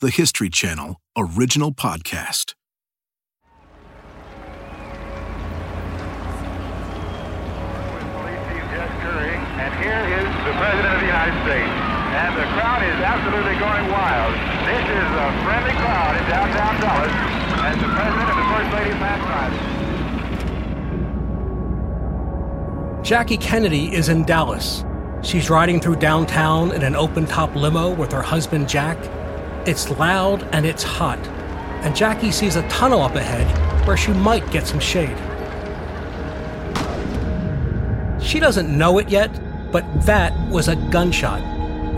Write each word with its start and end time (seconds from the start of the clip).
the 0.00 0.10
History 0.10 0.50
Channel 0.50 1.00
original 1.16 1.72
podcast. 1.72 2.52
And 9.56 9.72
here 9.82 10.04
is 10.20 10.28
the 10.44 10.52
President 10.52 10.94
of 10.94 11.00
the 11.00 11.06
United 11.06 11.32
States. 11.48 11.72
And 12.12 12.36
the 12.36 12.44
crowd 12.52 12.82
is 12.84 13.00
absolutely 13.00 13.56
going 13.58 13.90
wild. 13.90 14.34
This 14.68 14.84
is 14.84 15.08
a 15.16 15.32
friendly 15.44 15.72
crowd 15.80 16.12
in 16.20 16.28
downtown 16.28 16.76
Dallas 16.78 17.12
as 17.64 17.80
the 17.80 17.88
President 17.88 18.28
and 18.28 18.38
the 18.38 18.44
First 18.52 18.70
Lady 18.76 18.92
pass 19.00 19.20
by. 23.00 23.02
Jackie 23.02 23.38
Kennedy 23.38 23.94
is 23.94 24.10
in 24.10 24.24
Dallas. 24.24 24.84
She's 25.22 25.48
riding 25.48 25.80
through 25.80 25.96
downtown 25.96 26.72
in 26.72 26.82
an 26.82 26.94
open 26.94 27.24
top 27.24 27.56
limo 27.56 27.94
with 27.94 28.12
her 28.12 28.22
husband 28.22 28.68
Jack. 28.68 28.98
It's 29.66 29.90
loud 29.90 30.44
and 30.52 30.64
it's 30.64 30.84
hot, 30.84 31.18
and 31.82 31.96
Jackie 31.96 32.30
sees 32.30 32.54
a 32.54 32.68
tunnel 32.68 33.02
up 33.02 33.16
ahead 33.16 33.84
where 33.84 33.96
she 33.96 34.12
might 34.12 34.48
get 34.52 34.64
some 34.64 34.78
shade. 34.78 35.16
She 38.22 38.38
doesn't 38.38 38.68
know 38.70 38.98
it 38.98 39.08
yet, 39.08 39.30
but 39.72 39.84
that 40.02 40.32
was 40.50 40.68
a 40.68 40.76
gunshot. 40.76 41.40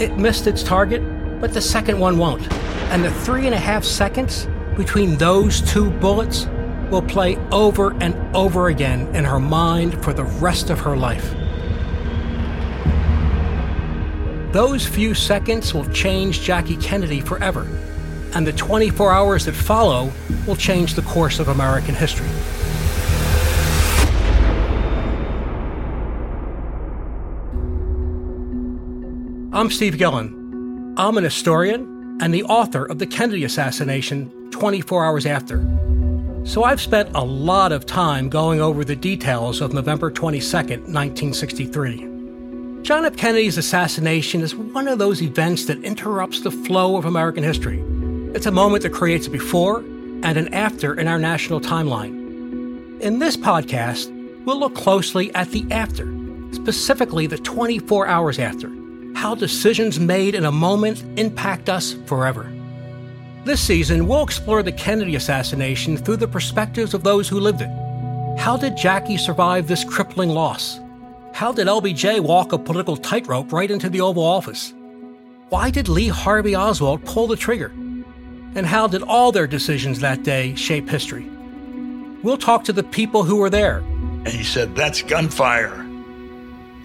It 0.01 0.17
missed 0.17 0.47
its 0.47 0.63
target, 0.63 1.03
but 1.43 1.53
the 1.53 1.61
second 1.61 1.99
one 1.99 2.17
won't. 2.17 2.51
And 2.91 3.05
the 3.05 3.11
three 3.11 3.45
and 3.45 3.55
a 3.55 3.59
half 3.59 3.85
seconds 3.85 4.49
between 4.75 5.19
those 5.19 5.61
two 5.61 5.91
bullets 5.91 6.47
will 6.91 7.03
play 7.03 7.37
over 7.53 7.93
and 8.01 8.15
over 8.35 8.69
again 8.69 9.15
in 9.15 9.27
her 9.27 9.41
mind 9.41 10.03
for 10.03 10.15
the 10.15 10.25
rest 10.25 10.71
of 10.71 10.81
her 10.81 10.97
life. 10.97 11.35
Those 14.53 14.87
few 14.87 15.13
seconds 15.13 15.75
will 15.75 15.85
change 15.91 16.41
Jackie 16.41 16.79
Kennedy 16.79 17.21
forever, 17.21 17.67
and 18.35 18.47
the 18.47 18.53
24 18.55 19.13
hours 19.13 19.45
that 19.45 19.53
follow 19.53 20.11
will 20.47 20.57
change 20.57 20.95
the 20.95 21.03
course 21.03 21.39
of 21.39 21.49
American 21.49 21.95
history. 21.95 22.27
I'm 29.53 29.71
Steve 29.71 29.99
Gillon. 29.99 30.95
I'm 30.97 31.19
an 31.19 31.25
historian 31.25 32.17
and 32.23 32.33
the 32.33 32.45
author 32.45 32.87
of 32.87 32.99
The 32.99 33.07
Kennedy 33.07 33.45
Assassination 33.45 34.51
24 34.51 35.05
Hours 35.05 35.27
After. 35.27 35.59
So 36.45 36.65
I've 36.65 36.81
spent 36.81 37.11
a 37.15 37.23
lot 37.23 37.71
of 37.71 37.85
time 37.85 38.31
going 38.31 38.63
over 38.63 38.83
the 38.83 38.97
details 38.97 39.61
of 39.61 39.75
November 39.75 40.11
22, 40.11 40.41
1963. 40.57 42.18
John 42.83 43.05
F. 43.05 43.17
Kennedy's 43.17 43.59
assassination 43.59 44.41
is 44.41 44.55
one 44.55 44.89
of 44.89 44.99
those 44.99 45.21
events 45.21 45.67
that 45.67 45.83
interrupts 45.85 46.41
the 46.41 46.51
flow 46.51 46.97
of 46.97 47.05
American 47.05 47.43
history. 47.43 47.81
It's 48.35 48.47
a 48.47 48.51
moment 48.51 48.83
that 48.83 48.95
creates 48.95 49.27
a 49.27 49.31
before 49.31 49.81
and 49.81 50.37
an 50.37 50.55
after 50.55 50.95
in 50.95 51.07
our 51.07 51.19
national 51.19 51.61
timeline. 51.61 53.01
In 53.01 53.19
this 53.19 53.37
podcast, 53.37 54.11
we'll 54.45 54.59
look 54.59 54.75
closely 54.75 55.35
at 55.35 55.51
the 55.51 55.67
after, 55.71 56.07
specifically 56.53 57.27
the 57.27 57.37
24 57.39 58.07
hours 58.07 58.39
after, 58.39 58.73
how 59.15 59.35
decisions 59.35 60.01
made 60.01 60.35
in 60.35 60.47
a 60.47 60.53
moment 60.53 61.05
impact 61.19 61.69
us 61.69 61.95
forever. 62.07 62.51
This 63.45 63.61
season, 63.61 64.07
we'll 64.07 64.23
explore 64.23 64.63
the 64.63 64.73
Kennedy 64.73 65.17
assassination 65.17 65.97
through 65.97 66.17
the 66.17 66.29
perspectives 66.29 66.95
of 66.95 67.03
those 67.03 67.29
who 67.29 67.41
lived 67.41 67.61
it. 67.61 67.71
How 68.39 68.57
did 68.57 68.77
Jackie 68.77 69.19
survive 69.19 69.67
this 69.67 69.85
crippling 69.85 70.31
loss? 70.31 70.81
How 71.39 71.53
did 71.53 71.69
LBJ 71.69 72.19
walk 72.19 72.53
a 72.53 72.59
political 72.59 72.97
tightrope 72.97 73.53
right 73.53 73.71
into 73.71 73.89
the 73.89 74.01
Oval 74.01 74.25
Office? 74.25 74.75
Why 75.51 75.71
did 75.71 75.89
Lee 75.89 76.09
Harvey 76.09 76.57
Oswald 76.57 77.05
pull 77.05 77.29
the 77.29 77.37
trigger? 77.37 77.69
And 78.57 78.67
how 78.67 78.89
did 78.89 79.05
all 79.05 79.31
their 79.31 79.47
decisions 79.47 80.01
that 80.01 80.25
day 80.25 80.57
shape 80.57 80.89
history? 80.89 81.31
We'll 82.25 82.39
talk 82.39 82.65
to 82.65 82.73
the 82.73 82.83
people 82.83 83.23
who 83.23 83.37
were 83.37 83.51
there. 83.51 83.79
And 83.79 84.27
he 84.31 84.43
said, 84.43 84.75
That's 84.75 85.01
gunfire. 85.01 85.87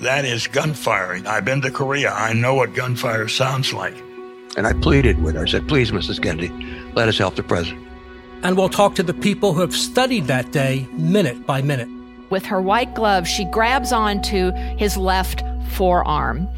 That 0.02 0.24
is 0.24 0.46
gunfiring. 0.46 1.25
I've 1.25 1.46
been 1.46 1.62
to 1.62 1.72
Korea. 1.72 2.12
I 2.12 2.34
know 2.34 2.53
what 2.53 2.75
gunfire 2.75 3.28
sounds 3.28 3.74
like. 3.74 3.97
And 4.56 4.68
I 4.68 4.74
pleaded 4.74 5.20
with 5.24 5.34
her. 5.34 5.46
I 5.46 5.50
said, 5.50 5.68
Please, 5.68 5.90
Mrs. 5.90 6.22
Kennedy, 6.22 6.50
let 6.94 7.08
us 7.08 7.18
help 7.18 7.38
the 7.38 7.41
president. 7.41 7.84
And 8.44 8.56
we'll 8.56 8.70
talk 8.70 8.94
to 8.97 9.03
the 9.03 9.16
people 9.16 9.53
who 9.53 9.62
have 9.62 9.75
studied 9.75 10.28
that 10.28 10.52
day 10.52 10.88
minute 10.91 11.47
by 11.47 11.64
minute. 11.64 11.90
With 12.34 12.48
her 12.48 12.60
white 12.60 12.96
glove, 12.96 13.28
she 13.28 13.46
grabs 13.46 13.94
onto 13.94 14.54
his 14.76 14.98
left 14.98 15.44
forearm. 15.74 16.50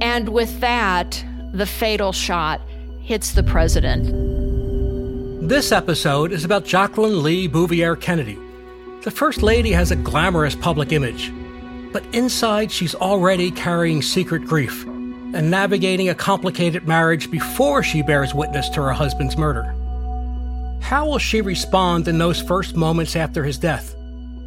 And 0.00 0.30
with 0.30 0.60
that, 0.60 1.22
the 1.52 1.66
fatal 1.66 2.10
shot 2.10 2.62
hits 3.02 3.32
the 3.32 3.42
president. 3.42 4.06
This 5.46 5.72
episode 5.72 6.32
is 6.32 6.42
about 6.42 6.64
Jacqueline 6.64 7.22
Lee 7.22 7.46
Bouvier 7.46 7.96
Kennedy. 8.00 8.38
The 9.02 9.10
First 9.10 9.42
Lady 9.42 9.72
has 9.72 9.90
a 9.90 9.96
glamorous 9.96 10.54
public 10.54 10.90
image, 10.90 11.30
but 11.92 12.02
inside 12.14 12.72
she's 12.72 12.94
already 12.94 13.50
carrying 13.50 14.00
secret 14.00 14.46
grief 14.46 14.86
and 14.86 15.50
navigating 15.50 16.08
a 16.08 16.14
complicated 16.14 16.88
marriage 16.88 17.30
before 17.30 17.82
she 17.82 18.00
bears 18.00 18.34
witness 18.34 18.70
to 18.70 18.80
her 18.80 18.92
husband's 18.94 19.36
murder. 19.36 19.64
How 20.80 21.06
will 21.06 21.18
she 21.18 21.42
respond 21.42 22.08
in 22.08 22.16
those 22.16 22.40
first 22.40 22.74
moments 22.74 23.16
after 23.16 23.44
his 23.44 23.58
death? 23.58 23.94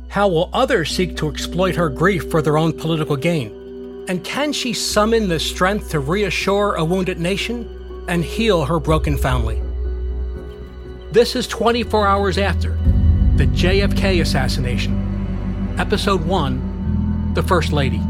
How 0.09 0.27
will 0.27 0.49
others 0.53 0.95
seek 0.95 1.17
to 1.17 1.29
exploit 1.29 1.75
her 1.75 1.89
grief 1.89 2.31
for 2.31 2.41
their 2.41 2.57
own 2.57 2.73
political 2.73 3.17
gain? 3.17 4.05
And 4.07 4.23
can 4.23 4.53
she 4.53 4.73
summon 4.73 5.27
the 5.27 5.39
strength 5.39 5.89
to 5.89 5.99
reassure 5.99 6.75
a 6.75 6.85
wounded 6.85 7.19
nation 7.19 8.05
and 8.07 8.23
heal 8.23 8.65
her 8.65 8.79
broken 8.79 9.17
family? 9.17 9.61
This 11.11 11.35
is 11.35 11.47
24 11.47 12.07
hours 12.07 12.37
after 12.37 12.71
the 13.35 13.47
JFK 13.47 14.21
assassination. 14.21 15.75
Episode 15.77 16.23
1 16.25 17.33
The 17.33 17.43
First 17.43 17.73
Lady. 17.73 18.01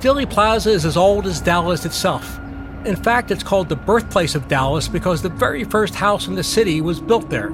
Dealey 0.00 0.28
Plaza 0.28 0.70
is 0.70 0.86
as 0.86 0.96
old 0.96 1.26
as 1.26 1.42
Dallas 1.42 1.84
itself. 1.84 2.38
In 2.86 2.96
fact, 2.96 3.30
it's 3.30 3.42
called 3.42 3.68
the 3.68 3.76
birthplace 3.76 4.34
of 4.34 4.48
Dallas 4.48 4.88
because 4.88 5.20
the 5.20 5.28
very 5.28 5.62
first 5.62 5.94
house 5.94 6.26
in 6.26 6.36
the 6.36 6.42
city 6.42 6.80
was 6.80 6.98
built 6.98 7.28
there. 7.28 7.52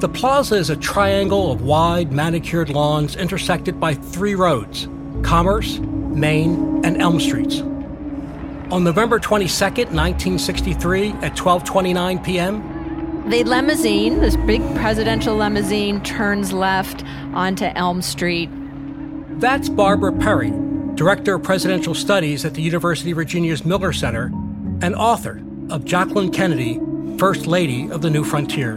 The 0.00 0.08
plaza 0.10 0.56
is 0.56 0.68
a 0.68 0.76
triangle 0.76 1.50
of 1.50 1.62
wide, 1.62 2.12
manicured 2.12 2.68
lawns 2.68 3.16
intersected 3.16 3.80
by 3.80 3.94
three 3.94 4.34
roads 4.34 4.86
Commerce, 5.22 5.78
Main, 5.78 6.84
and 6.84 7.00
Elm 7.00 7.18
Streets. 7.18 7.62
On 8.70 8.84
November 8.84 9.18
22, 9.18 9.48
1963, 9.48 11.12
at 11.22 11.34
12:29 11.34 12.22
p.m., 12.22 13.30
the 13.30 13.44
limousine, 13.44 14.20
this 14.20 14.36
big 14.36 14.62
presidential 14.76 15.34
limousine, 15.34 16.02
turns 16.02 16.52
left 16.52 17.02
onto 17.32 17.64
Elm 17.74 18.02
Street. 18.02 18.50
That's 19.40 19.70
Barbara 19.70 20.12
Perry, 20.12 20.52
Director 20.96 21.34
of 21.34 21.42
Presidential 21.42 21.94
Studies 21.94 22.46
at 22.46 22.54
the 22.54 22.62
University 22.62 23.10
of 23.10 23.16
Virginia's 23.16 23.66
Miller 23.66 23.92
Center, 23.92 24.32
and 24.80 24.94
author 24.94 25.42
of 25.68 25.84
Jacqueline 25.84 26.32
Kennedy, 26.32 26.80
First 27.18 27.46
Lady 27.46 27.90
of 27.90 28.00
the 28.00 28.08
New 28.08 28.24
Frontier. 28.24 28.76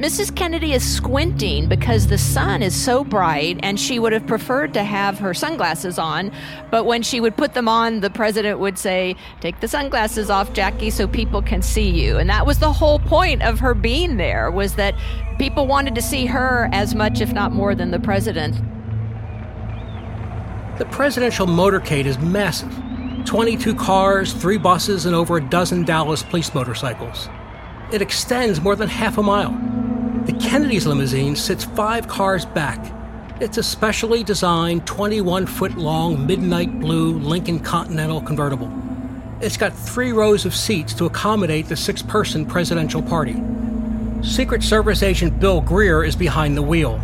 Mrs. 0.00 0.34
Kennedy 0.34 0.72
is 0.72 0.84
squinting 0.84 1.68
because 1.68 2.08
the 2.08 2.18
sun 2.18 2.60
is 2.60 2.74
so 2.74 3.04
bright, 3.04 3.60
and 3.62 3.78
she 3.78 4.00
would 4.00 4.12
have 4.12 4.26
preferred 4.26 4.74
to 4.74 4.82
have 4.82 5.16
her 5.20 5.32
sunglasses 5.32 5.96
on. 5.96 6.32
But 6.72 6.86
when 6.86 7.04
she 7.04 7.20
would 7.20 7.36
put 7.36 7.54
them 7.54 7.68
on, 7.68 8.00
the 8.00 8.10
president 8.10 8.58
would 8.58 8.76
say, 8.76 9.14
Take 9.40 9.60
the 9.60 9.68
sunglasses 9.68 10.28
off, 10.28 10.54
Jackie, 10.54 10.90
so 10.90 11.06
people 11.06 11.40
can 11.40 11.62
see 11.62 11.88
you. 11.88 12.18
And 12.18 12.28
that 12.30 12.46
was 12.46 12.58
the 12.58 12.72
whole 12.72 12.98
point 12.98 13.44
of 13.44 13.60
her 13.60 13.74
being 13.74 14.16
there, 14.16 14.50
was 14.50 14.74
that 14.74 14.96
people 15.38 15.68
wanted 15.68 15.94
to 15.94 16.02
see 16.02 16.26
her 16.26 16.68
as 16.72 16.96
much, 16.96 17.20
if 17.20 17.32
not 17.32 17.52
more, 17.52 17.76
than 17.76 17.92
the 17.92 18.00
president. 18.00 18.56
The 20.78 20.84
presidential 20.84 21.46
motorcade 21.46 22.04
is 22.04 22.18
massive 22.18 22.70
22 23.24 23.74
cars, 23.74 24.34
three 24.34 24.58
buses, 24.58 25.06
and 25.06 25.16
over 25.16 25.38
a 25.38 25.40
dozen 25.40 25.84
Dallas 25.84 26.22
police 26.22 26.52
motorcycles. 26.54 27.30
It 27.90 28.02
extends 28.02 28.60
more 28.60 28.76
than 28.76 28.88
half 28.88 29.16
a 29.16 29.22
mile. 29.22 29.52
The 30.26 30.34
Kennedy's 30.34 30.86
limousine 30.86 31.34
sits 31.34 31.64
five 31.64 32.08
cars 32.08 32.44
back. 32.44 32.92
It's 33.40 33.56
a 33.56 33.62
specially 33.62 34.22
designed 34.22 34.86
21 34.86 35.46
foot 35.46 35.78
long 35.78 36.26
midnight 36.26 36.78
blue 36.78 37.18
Lincoln 37.20 37.58
Continental 37.58 38.20
convertible. 38.20 38.70
It's 39.40 39.56
got 39.56 39.72
three 39.72 40.12
rows 40.12 40.44
of 40.44 40.54
seats 40.54 40.92
to 40.94 41.06
accommodate 41.06 41.68
the 41.68 41.76
six 41.76 42.02
person 42.02 42.44
presidential 42.44 43.00
party. 43.00 43.42
Secret 44.22 44.62
Service 44.62 45.02
agent 45.02 45.40
Bill 45.40 45.62
Greer 45.62 46.04
is 46.04 46.16
behind 46.16 46.54
the 46.54 46.62
wheel. 46.62 47.00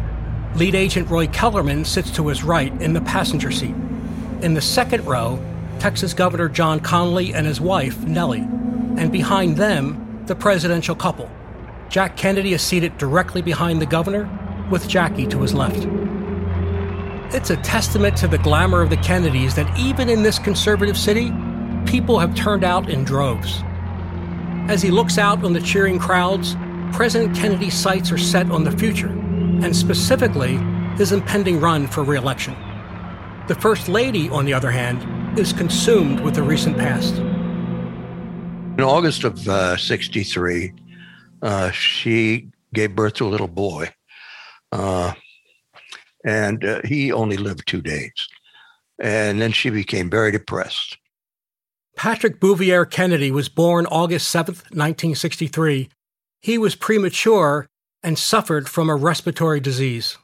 Lead 0.57 0.75
agent 0.75 1.09
Roy 1.09 1.27
Kellerman 1.29 1.85
sits 1.85 2.11
to 2.13 2.29
his 2.29 2.45
right 2.45 2.73
in 2.83 2.93
the 2.93 3.01
passenger 3.01 3.51
seat. 3.51 3.75
In 4.43 4.55
the 4.55 4.61
second 4.61 5.07
row, 5.07 5.43
Texas 5.79 6.13
Governor 6.13 6.49
John 6.49 6.79
Connally 6.79 7.35
and 7.35 7.47
his 7.47 7.61
wife, 7.61 7.99
Nellie. 8.05 8.47
And 8.99 9.11
behind 9.11 9.57
them, 9.57 10.25
the 10.27 10.35
presidential 10.35 10.95
couple. 10.95 11.31
Jack 11.89 12.17
Kennedy 12.17 12.53
is 12.53 12.63
seated 12.63 12.99
directly 12.99 13.41
behind 13.43 13.81
the 13.81 13.87
governor, 13.87 14.29
with 14.71 14.89
Jackie 14.89 15.27
to 15.27 15.41
his 15.41 15.55
left. 15.55 15.87
It's 17.35 17.51
a 17.51 17.57
testament 17.57 18.17
to 18.19 18.29
the 18.29 18.39
glamour 18.39 18.83
of 18.83 18.91
the 18.91 18.97
Kennedys 18.99 19.55
that 19.55 19.79
even 19.79 20.09
in 20.09 20.23
this 20.23 20.39
conservative 20.39 20.99
city, 20.99 21.33
people 21.87 22.19
have 22.19 22.35
turned 22.35 22.63
out 22.63 22.91
in 22.91 23.05
droves. 23.05 23.63
As 24.69 24.83
he 24.83 24.91
looks 24.91 25.17
out 25.17 25.45
on 25.45 25.55
the 25.55 25.61
cheering 25.61 25.99
crowds, 25.99 26.57
President 26.93 27.35
Kennedy's 27.35 27.75
sights 27.75 28.13
are 28.13 28.19
set 28.19 28.51
on 28.51 28.65
the 28.65 28.71
future, 28.71 29.09
and 29.63 29.75
specifically 29.75 30.57
his 30.97 31.13
impending 31.13 31.61
run 31.61 31.87
for 31.87 32.03
re 32.03 32.17
election. 32.17 32.55
The 33.49 33.55
First 33.55 33.89
Lady, 33.89 34.29
on 34.29 34.45
the 34.45 34.55
other 34.55 34.71
hand, 34.71 35.39
is 35.39 35.53
consumed 35.53 36.21
with 36.21 36.35
the 36.35 36.43
recent 36.43 36.77
past. 36.77 37.17
In 37.17 38.81
August 38.81 39.25
of 39.25 39.49
uh, 39.49 39.77
63, 39.77 40.73
uh, 41.43 41.71
she 41.71 42.49
gave 42.75 42.95
birth 42.95 43.15
to 43.15 43.27
a 43.27 43.29
little 43.29 43.49
boy. 43.49 43.91
Uh, 44.71 45.13
and 46.25 46.65
uh, 46.65 46.81
he 46.85 47.13
only 47.13 47.37
lived 47.37 47.67
two 47.67 47.83
days. 47.83 48.13
And 48.99 49.41
then 49.41 49.53
she 49.53 49.71
became 49.71 50.09
very 50.09 50.31
depressed. 50.31 50.99
Patrick 51.97 52.41
Bouvier 52.41 52.85
Kennedy 52.85 53.31
was 53.31 53.49
born 53.49 53.87
August 53.87 54.29
7, 54.29 54.55
1963. 54.55 55.91
He 56.41 56.59
was 56.59 56.75
premature 56.75 57.69
and 58.03 58.19
suffered 58.19 58.69
from 58.69 58.91
a 58.91 58.97
respiratory 58.97 59.61
disease. 59.61 60.19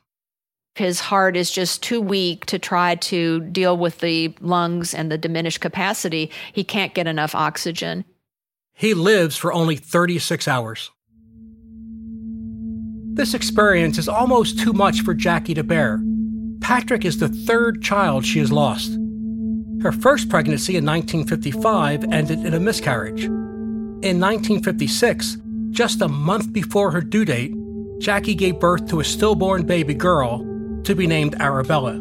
His 0.74 1.00
heart 1.00 1.36
is 1.36 1.50
just 1.50 1.82
too 1.82 2.00
weak 2.00 2.46
to 2.46 2.58
try 2.58 2.94
to 2.94 3.40
deal 3.40 3.76
with 3.76 3.98
the 3.98 4.34
lungs 4.40 4.94
and 4.94 5.10
the 5.10 5.18
diminished 5.18 5.60
capacity. 5.60 6.30
He 6.52 6.62
can't 6.62 6.94
get 6.94 7.08
enough 7.08 7.34
oxygen. 7.34 8.04
He 8.74 8.94
lives 8.94 9.36
for 9.36 9.52
only 9.52 9.74
36 9.74 10.46
hours. 10.46 10.90
This 13.14 13.34
experience 13.34 13.98
is 13.98 14.08
almost 14.08 14.60
too 14.60 14.72
much 14.72 15.00
for 15.00 15.14
Jackie 15.14 15.54
to 15.54 15.64
bear. 15.64 16.00
Patrick 16.60 17.04
is 17.04 17.18
the 17.18 17.28
third 17.28 17.82
child 17.82 18.24
she 18.24 18.38
has 18.38 18.52
lost. 18.52 18.96
Her 19.82 19.90
first 19.90 20.28
pregnancy 20.28 20.76
in 20.76 20.86
1955 20.86 22.04
ended 22.12 22.44
in 22.44 22.54
a 22.54 22.60
miscarriage. 22.60 23.24
In 23.24 24.20
1956, 24.20 25.38
just 25.70 26.00
a 26.00 26.08
month 26.08 26.52
before 26.52 26.92
her 26.92 27.00
due 27.00 27.24
date, 27.24 27.52
Jackie 27.98 28.34
gave 28.34 28.60
birth 28.60 28.88
to 28.88 29.00
a 29.00 29.04
stillborn 29.04 29.64
baby 29.64 29.94
girl 29.94 30.44
to 30.84 30.94
be 30.94 31.06
named 31.06 31.34
Arabella. 31.40 31.94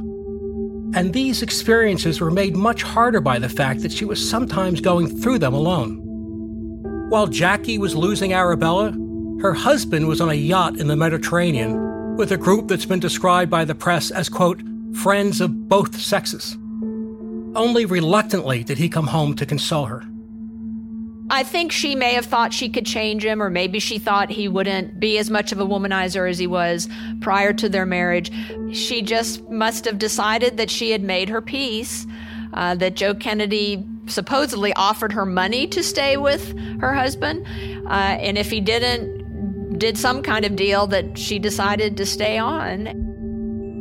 And 0.94 1.12
these 1.12 1.42
experiences 1.42 2.22
were 2.22 2.32
made 2.32 2.56
much 2.56 2.84
harder 2.84 3.20
by 3.20 3.40
the 3.40 3.50
fact 3.50 3.82
that 3.82 3.92
she 3.92 4.06
was 4.06 4.30
sometimes 4.30 4.80
going 4.80 5.08
through 5.08 5.40
them 5.40 5.54
alone. 5.54 6.00
While 7.10 7.28
Jackie 7.28 7.78
was 7.78 7.96
losing 7.96 8.34
Arabella, 8.34 8.92
her 9.42 9.54
husband 9.54 10.08
was 10.08 10.22
on 10.22 10.30
a 10.30 10.34
yacht 10.34 10.78
in 10.78 10.88
the 10.88 10.96
Mediterranean 10.96 12.16
with 12.16 12.32
a 12.32 12.38
group 12.38 12.68
that's 12.68 12.86
been 12.86 13.00
described 13.00 13.52
by 13.52 13.66
the 13.66 13.76
press 13.76 14.12
as, 14.12 14.30
quote, 14.30 14.62
friends 14.94 15.42
of 15.42 15.68
both 15.68 16.00
sexes. 16.00 16.58
Only 17.56 17.86
reluctantly 17.86 18.64
did 18.64 18.78
he 18.78 18.90
come 18.90 19.08
home 19.08 19.36
to 19.36 19.46
console 19.46 19.86
her. 19.86 20.04
I 21.30 21.44
think 21.44 21.72
she 21.74 21.94
may 21.94 22.14
have 22.14 22.26
thought 22.26 22.54
she 22.54 22.70
could 22.70 22.86
change 22.86 23.26
him, 23.26 23.42
or 23.42 23.50
maybe 23.50 23.80
she 23.80 24.00
thought 24.00 24.30
he 24.30 24.48
wouldn't 24.48 25.00
be 25.00 25.18
as 25.18 25.30
much 25.30 25.52
of 25.52 25.60
a 25.60 25.66
womanizer 25.66 26.30
as 26.30 26.38
he 26.38 26.48
was 26.48 26.88
prior 27.20 27.52
to 27.54 27.68
their 27.68 27.86
marriage. 27.86 28.32
She 28.72 29.02
just 29.02 29.48
must 29.50 29.84
have 29.86 30.00
decided 30.00 30.56
that 30.58 30.70
she 30.70 30.92
had 30.92 31.04
made 31.04 31.28
her 31.28 31.42
peace, 31.42 32.08
uh, 32.54 32.76
that 32.76 32.96
Joe 32.96 33.14
Kennedy 33.14 33.86
supposedly 34.06 34.72
offered 34.74 35.12
her 35.12 35.26
money 35.26 35.68
to 35.68 35.84
stay 35.84 36.16
with 36.16 36.58
her 36.80 36.94
husband. 36.94 37.46
Uh, 37.88 37.90
and 37.90 38.38
if 38.38 38.50
he 38.50 38.62
didn't, 38.62 39.78
did 39.78 39.98
some 39.98 40.24
kind 40.24 40.46
of 40.46 40.56
deal 40.56 40.88
that 40.88 41.18
she 41.18 41.40
decided 41.40 41.98
to 41.98 42.06
stay 42.06 42.38
on. 42.38 42.86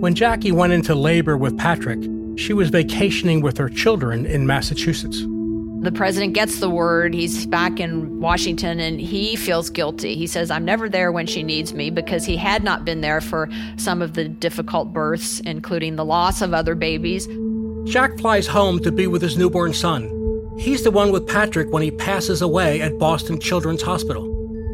When 0.01 0.15
Jackie 0.15 0.53
went 0.53 0.73
into 0.73 0.97
labor 0.97 1.37
with 1.37 1.57
Patrick, 1.57 2.03
she 2.37 2.53
was 2.53 2.71
vacationing 2.71 3.41
with 3.41 3.57
her 3.57 3.69
children 3.69 4.27
in 4.27 4.47
Massachusetts. 4.47 5.25
The 5.87 5.93
president 5.93 6.33
gets 6.33 6.59
the 6.59 6.69
word. 6.69 7.15
He's 7.15 7.47
back 7.47 7.79
in 7.79 8.19
Washington 8.21 8.81
and 8.81 9.01
he 9.01 9.37
feels 9.37 9.71
guilty. 9.71 10.17
He 10.17 10.27
says, 10.27 10.51
I'm 10.51 10.65
never 10.65 10.89
there 10.89 11.13
when 11.13 11.29
she 11.29 11.45
needs 11.45 11.73
me 11.73 11.91
because 11.91 12.25
he 12.25 12.37
had 12.37 12.65
not 12.65 12.85
been 12.85 13.03
there 13.03 13.21
for 13.21 13.49
some 13.77 14.03
of 14.03 14.15
the 14.15 14.27
difficult 14.27 14.93
births, 14.93 15.39
including 15.39 15.95
the 15.95 16.05
loss 16.05 16.43
of 16.43 16.53
other 16.53 16.75
babies. 16.75 17.29
Jack 17.85 18.19
flies 18.19 18.49
home 18.49 18.81
to 18.81 18.91
be 18.91 19.07
with 19.07 19.23
his 19.23 19.37
newborn 19.39 19.73
son. 19.73 20.11
He's 20.59 20.83
the 20.83 20.91
one 20.91 21.13
with 21.13 21.29
Patrick 21.29 21.73
when 21.73 21.85
he 21.85 21.93
passes 21.93 22.43
away 22.43 22.83
at 22.83 22.99
Boston 22.99 23.39
Children's 23.39 23.83
Hospital. 23.83 24.25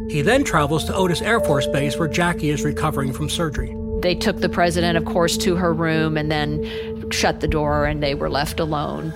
He 0.09 0.23
then 0.23 0.45
travels 0.45 0.87
to 0.87 0.95
Otis 0.95 1.21
Air 1.21 1.41
Force 1.41 1.67
Base 1.67 1.99
where 1.99 2.09
Jackie 2.09 2.49
is 2.49 2.65
recovering 2.65 3.13
from 3.13 3.29
surgery. 3.29 3.77
They 4.01 4.15
took 4.15 4.41
the 4.41 4.49
president, 4.49 4.97
of 4.97 5.05
course, 5.05 5.37
to 5.37 5.57
her 5.57 5.75
room 5.75 6.17
and 6.17 6.33
then 6.33 7.11
shut 7.11 7.41
the 7.41 7.49
door, 7.49 7.85
and 7.85 8.03
they 8.03 8.15
were 8.15 8.31
left 8.31 8.59
alone. 8.59 9.13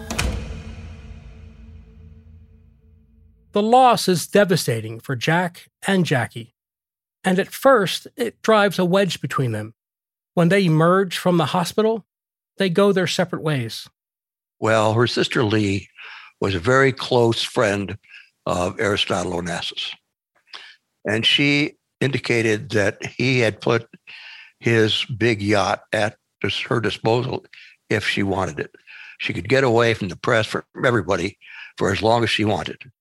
The 3.56 3.62
loss 3.62 4.06
is 4.06 4.26
devastating 4.26 5.00
for 5.00 5.16
Jack 5.16 5.68
and 5.86 6.04
Jackie. 6.04 6.54
And 7.24 7.38
at 7.38 7.54
first, 7.54 8.06
it 8.14 8.42
drives 8.42 8.78
a 8.78 8.84
wedge 8.84 9.22
between 9.22 9.52
them. 9.52 9.72
When 10.34 10.50
they 10.50 10.66
emerge 10.66 11.16
from 11.16 11.38
the 11.38 11.46
hospital, 11.46 12.04
they 12.58 12.68
go 12.68 12.92
their 12.92 13.06
separate 13.06 13.40
ways. 13.40 13.88
Well, 14.60 14.92
her 14.92 15.06
sister 15.06 15.42
Lee 15.42 15.88
was 16.38 16.54
a 16.54 16.58
very 16.58 16.92
close 16.92 17.42
friend 17.42 17.96
of 18.44 18.78
Aristotle 18.78 19.40
Onassis. 19.40 19.94
And 21.08 21.24
she 21.24 21.78
indicated 22.02 22.68
that 22.72 23.06
he 23.06 23.38
had 23.38 23.62
put 23.62 23.88
his 24.60 25.06
big 25.06 25.40
yacht 25.40 25.80
at 25.94 26.18
her 26.42 26.80
disposal 26.80 27.46
if 27.88 28.06
she 28.06 28.22
wanted 28.22 28.60
it. 28.60 28.74
She 29.18 29.32
could 29.32 29.48
get 29.48 29.64
away 29.64 29.94
from 29.94 30.08
the 30.08 30.16
press, 30.16 30.44
from 30.44 30.64
everybody, 30.84 31.38
for 31.78 31.90
as 31.90 32.02
long 32.02 32.22
as 32.22 32.28
she 32.28 32.44
wanted. 32.44 32.92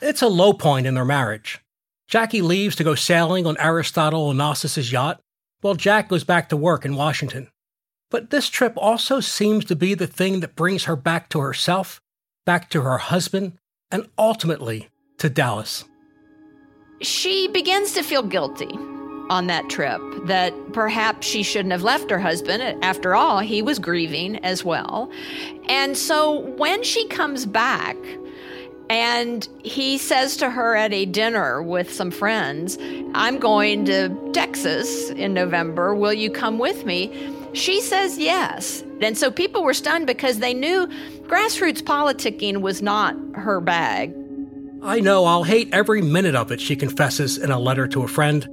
It's 0.00 0.22
a 0.22 0.28
low 0.28 0.52
point 0.52 0.86
in 0.86 0.94
their 0.94 1.04
marriage. 1.04 1.60
Jackie 2.08 2.42
leaves 2.42 2.76
to 2.76 2.84
go 2.84 2.94
sailing 2.94 3.46
on 3.46 3.56
Aristotle 3.58 4.32
Onassis' 4.32 4.92
yacht, 4.92 5.20
while 5.60 5.74
Jack 5.74 6.08
goes 6.08 6.24
back 6.24 6.48
to 6.50 6.56
work 6.56 6.84
in 6.84 6.96
Washington. 6.96 7.48
But 8.10 8.30
this 8.30 8.48
trip 8.48 8.74
also 8.76 9.20
seems 9.20 9.64
to 9.64 9.76
be 9.76 9.94
the 9.94 10.06
thing 10.06 10.40
that 10.40 10.54
brings 10.54 10.84
her 10.84 10.96
back 10.96 11.28
to 11.30 11.40
herself, 11.40 12.00
back 12.44 12.70
to 12.70 12.82
her 12.82 12.98
husband, 12.98 13.54
and 13.90 14.08
ultimately 14.18 14.88
to 15.18 15.28
Dallas 15.28 15.84
she 17.00 17.48
begins 17.48 17.92
to 17.92 18.02
feel 18.02 18.22
guilty 18.22 18.70
on 19.28 19.48
that 19.48 19.68
trip 19.68 20.00
that 20.24 20.52
perhaps 20.72 21.26
she 21.26 21.42
shouldn't 21.42 21.72
have 21.72 21.82
left 21.82 22.10
her 22.10 22.18
husband. 22.18 22.62
After 22.84 23.14
all, 23.14 23.40
he 23.40 23.60
was 23.60 23.78
grieving 23.78 24.36
as 24.44 24.64
well. 24.64 25.10
And 25.68 25.96
so 25.96 26.40
when 26.56 26.84
she 26.84 27.06
comes 27.08 27.44
back, 27.44 27.96
and 28.88 29.48
he 29.64 29.98
says 29.98 30.36
to 30.38 30.50
her 30.50 30.76
at 30.76 30.92
a 30.92 31.06
dinner 31.06 31.62
with 31.62 31.92
some 31.92 32.10
friends, 32.10 32.78
I'm 33.14 33.38
going 33.38 33.84
to 33.86 34.30
Texas 34.32 35.10
in 35.10 35.34
November. 35.34 35.94
Will 35.94 36.12
you 36.12 36.30
come 36.30 36.58
with 36.58 36.84
me? 36.84 37.32
She 37.52 37.80
says 37.80 38.18
yes. 38.18 38.84
And 39.00 39.18
so 39.18 39.30
people 39.30 39.64
were 39.64 39.74
stunned 39.74 40.06
because 40.06 40.38
they 40.38 40.54
knew 40.54 40.86
grassroots 41.22 41.82
politicking 41.82 42.60
was 42.60 42.80
not 42.80 43.16
her 43.34 43.60
bag. 43.60 44.14
I 44.82 45.00
know 45.00 45.24
I'll 45.24 45.42
hate 45.42 45.72
every 45.72 46.00
minute 46.00 46.36
of 46.36 46.52
it, 46.52 46.60
she 46.60 46.76
confesses 46.76 47.38
in 47.38 47.50
a 47.50 47.58
letter 47.58 47.88
to 47.88 48.04
a 48.04 48.08
friend, 48.08 48.46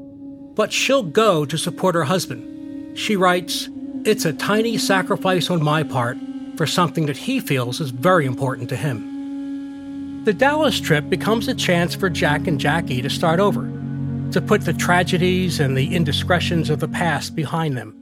but 0.56 0.72
she'll 0.72 1.04
go 1.04 1.46
to 1.46 1.58
support 1.58 1.94
her 1.96 2.06
husband. 2.06 2.98
She 2.98 3.16
writes, 3.16 3.70
It's 4.04 4.26
a 4.26 4.34
tiny 4.34 4.78
sacrifice 4.78 5.52
on 5.52 5.62
my 5.62 5.84
part 5.84 6.18
for 6.56 6.66
something 6.66 7.06
that 7.06 7.18
he 7.18 7.40
feels 7.40 7.80
is 7.80 7.92
very 7.92 8.26
important 8.26 8.70
to 8.70 8.76
him. 8.76 9.13
The 10.24 10.34
Dallas 10.34 10.80
trip 10.80 11.10
becomes 11.10 11.50
a 11.50 11.54
chance 11.54 11.94
for 11.94 12.10
Jack 12.10 12.48
and 12.48 12.58
Jackie 12.58 13.02
to 13.02 13.10
start 13.10 13.42
over, 13.42 13.64
to 14.32 14.42
put 14.42 14.62
the 14.62 14.72
tragedies 14.72 15.60
and 15.60 15.76
the 15.76 15.94
indiscretions 15.94 16.70
of 16.70 16.80
the 16.80 16.88
past 16.88 17.36
behind 17.36 17.76
them. 17.76 17.94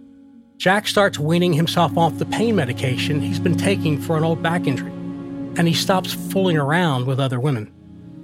Jack 0.58 0.88
starts 0.88 1.18
weaning 1.18 1.54
himself 1.54 1.98
off 1.98 2.20
the 2.20 2.28
pain 2.28 2.56
medication 2.56 3.22
he's 3.22 3.40
been 3.40 3.58
taking 3.58 4.00
for 4.00 4.18
an 4.18 4.24
old 4.24 4.44
back 4.44 4.68
injury, 4.68 4.92
and 4.92 5.68
he 5.68 5.74
stops 5.74 6.14
fooling 6.14 6.58
around 6.58 7.08
with 7.08 7.20
other 7.20 7.40
women. 7.40 7.74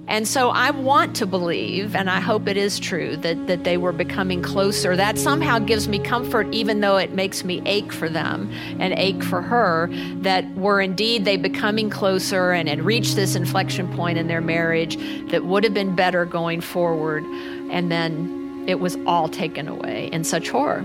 And 0.08 0.26
so 0.26 0.48
I 0.48 0.70
want 0.70 1.14
to 1.16 1.26
believe, 1.26 1.94
and 1.94 2.08
I 2.08 2.18
hope 2.18 2.48
it 2.48 2.56
is 2.56 2.78
true, 2.78 3.16
that, 3.18 3.46
that 3.46 3.64
they 3.64 3.76
were 3.76 3.92
becoming 3.92 4.42
closer. 4.42 4.96
That 4.96 5.18
somehow 5.18 5.58
gives 5.58 5.86
me 5.86 5.98
comfort, 5.98 6.52
even 6.52 6.80
though 6.80 6.96
it 6.96 7.12
makes 7.12 7.44
me 7.44 7.60
ache 7.66 7.92
for 7.92 8.08
them 8.08 8.50
and 8.80 8.94
ache 8.94 9.22
for 9.22 9.42
her, 9.42 9.90
that 10.22 10.50
were 10.54 10.80
indeed 10.80 11.26
they 11.26 11.36
becoming 11.36 11.90
closer 11.90 12.52
and 12.52 12.70
had 12.70 12.80
reached 12.80 13.16
this 13.16 13.34
inflection 13.34 13.94
point 13.94 14.16
in 14.16 14.28
their 14.28 14.40
marriage 14.40 14.96
that 15.30 15.44
would 15.44 15.62
have 15.62 15.74
been 15.74 15.94
better 15.94 16.24
going 16.24 16.62
forward. 16.62 17.22
And 17.70 17.92
then 17.92 18.64
it 18.66 18.80
was 18.80 18.96
all 19.06 19.28
taken 19.28 19.68
away 19.68 20.08
in 20.10 20.24
such 20.24 20.48
horror. 20.48 20.84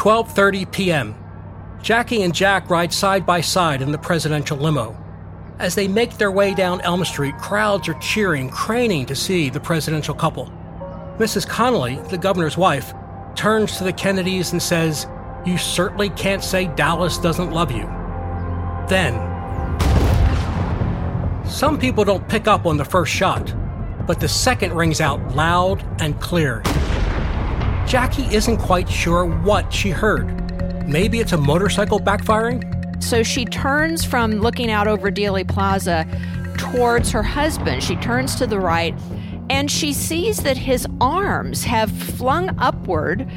Twelve 0.00 0.32
thirty 0.32 0.64
p.m. 0.64 1.14
Jackie 1.82 2.22
and 2.22 2.34
Jack 2.34 2.70
ride 2.70 2.90
side 2.90 3.26
by 3.26 3.42
side 3.42 3.82
in 3.82 3.92
the 3.92 3.98
presidential 3.98 4.56
limo. 4.56 4.96
As 5.58 5.74
they 5.74 5.88
make 5.88 6.16
their 6.16 6.30
way 6.30 6.54
down 6.54 6.80
Elm 6.80 7.04
Street, 7.04 7.36
crowds 7.36 7.86
are 7.86 7.98
cheering, 8.00 8.48
craning 8.48 9.06
to 9.08 9.14
see 9.14 9.50
the 9.50 9.60
presidential 9.60 10.14
couple. 10.14 10.46
Mrs. 11.18 11.46
Connally, 11.46 12.02
the 12.08 12.16
governor's 12.16 12.56
wife, 12.56 12.94
turns 13.34 13.76
to 13.76 13.84
the 13.84 13.92
Kennedys 13.92 14.52
and 14.52 14.62
says, 14.62 15.06
You 15.44 15.58
certainly 15.58 16.08
can't 16.08 16.42
say 16.42 16.68
Dallas 16.68 17.18
doesn't 17.18 17.52
love 17.52 17.70
you. 17.70 17.84
Then, 18.88 19.12
some 21.46 21.78
people 21.78 22.04
don't 22.04 22.26
pick 22.26 22.48
up 22.48 22.64
on 22.64 22.78
the 22.78 22.86
first 22.86 23.12
shot, 23.12 23.54
but 24.06 24.18
the 24.18 24.28
second 24.28 24.72
rings 24.72 25.02
out 25.02 25.36
loud 25.36 25.84
and 26.00 26.18
clear. 26.22 26.62
Jackie 27.90 28.32
isn't 28.32 28.58
quite 28.58 28.88
sure 28.88 29.24
what 29.24 29.72
she 29.72 29.90
heard. 29.90 30.86
Maybe 30.86 31.18
it's 31.18 31.32
a 31.32 31.36
motorcycle 31.36 31.98
backfiring? 31.98 33.02
So 33.02 33.24
she 33.24 33.44
turns 33.44 34.04
from 34.04 34.34
looking 34.34 34.70
out 34.70 34.86
over 34.86 35.10
Dealey 35.10 35.44
Plaza 35.46 36.06
towards 36.56 37.10
her 37.10 37.24
husband. 37.24 37.82
She 37.82 37.96
turns 37.96 38.36
to 38.36 38.46
the 38.46 38.60
right 38.60 38.94
and 39.50 39.68
she 39.68 39.92
sees 39.92 40.44
that 40.44 40.56
his 40.56 40.86
arms 41.00 41.64
have 41.64 41.90
flung 41.90 42.56
upward 42.60 43.28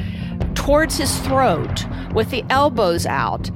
towards 0.54 0.98
his 0.98 1.18
throat 1.22 1.84
with 2.14 2.30
the 2.30 2.46
elbows 2.52 3.08
out. 3.08 3.50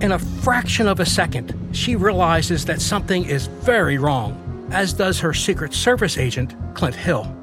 In 0.00 0.10
a 0.10 0.18
fraction 0.18 0.88
of 0.88 0.98
a 0.98 1.06
second, 1.06 1.54
she 1.70 1.94
realizes 1.94 2.64
that 2.64 2.80
something 2.80 3.24
is 3.24 3.46
very 3.46 3.98
wrong, 3.98 4.68
as 4.72 4.94
does 4.94 5.20
her 5.20 5.32
Secret 5.32 5.72
Service 5.72 6.18
agent, 6.18 6.56
Clint 6.74 6.96
Hill. 6.96 7.39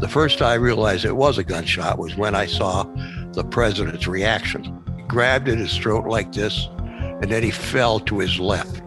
The 0.00 0.08
first 0.08 0.40
I 0.40 0.54
realized 0.54 1.04
it 1.04 1.14
was 1.14 1.36
a 1.36 1.44
gunshot 1.44 1.98
was 1.98 2.16
when 2.16 2.34
I 2.34 2.46
saw 2.46 2.84
the 3.32 3.44
president's 3.44 4.06
reaction. 4.06 4.82
He 4.96 5.02
grabbed 5.02 5.46
at 5.46 5.58
his 5.58 5.76
throat 5.76 6.06
like 6.06 6.32
this, 6.32 6.68
and 6.78 7.30
then 7.30 7.42
he 7.42 7.50
fell 7.50 8.00
to 8.00 8.18
his 8.18 8.40
left. 8.40 8.80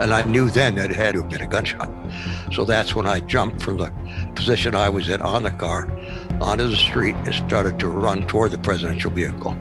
And 0.00 0.12
I 0.12 0.24
knew 0.24 0.50
then 0.50 0.74
that 0.74 0.90
it 0.90 0.96
had 0.96 1.14
to 1.14 1.22
have 1.22 1.30
been 1.30 1.42
a 1.42 1.46
gunshot. 1.46 1.88
So 2.52 2.64
that's 2.64 2.96
when 2.96 3.06
I 3.06 3.20
jumped 3.20 3.62
from 3.62 3.76
the 3.76 3.92
position 4.34 4.74
I 4.74 4.88
was 4.88 5.08
in 5.08 5.22
on 5.22 5.44
the 5.44 5.52
car 5.52 5.88
onto 6.40 6.66
the 6.66 6.76
street 6.76 7.14
and 7.14 7.32
started 7.32 7.78
to 7.78 7.86
run 7.86 8.26
toward 8.26 8.50
the 8.50 8.58
presidential 8.58 9.12
vehicle. 9.12 9.56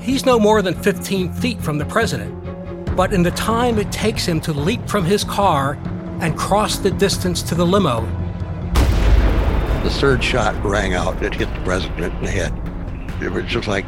He's 0.00 0.26
no 0.26 0.40
more 0.40 0.62
than 0.62 0.74
15 0.74 1.32
feet 1.34 1.62
from 1.62 1.78
the 1.78 1.86
president, 1.86 2.96
but 2.96 3.12
in 3.12 3.22
the 3.22 3.30
time 3.30 3.78
it 3.78 3.92
takes 3.92 4.26
him 4.26 4.40
to 4.40 4.52
leap 4.52 4.88
from 4.88 5.04
his 5.04 5.22
car 5.22 5.78
and 6.20 6.36
cross 6.36 6.78
the 6.78 6.90
distance 6.90 7.40
to 7.42 7.54
the 7.54 7.64
limo, 7.64 8.04
the 9.84 9.90
third 9.90 10.24
shot 10.24 10.64
rang 10.64 10.94
out. 10.94 11.22
It 11.22 11.34
hit 11.34 11.52
the 11.52 11.60
president 11.60 12.14
in 12.14 12.24
the 12.24 12.30
head. 12.30 12.52
It 13.22 13.30
was 13.30 13.44
just 13.44 13.68
like 13.68 13.84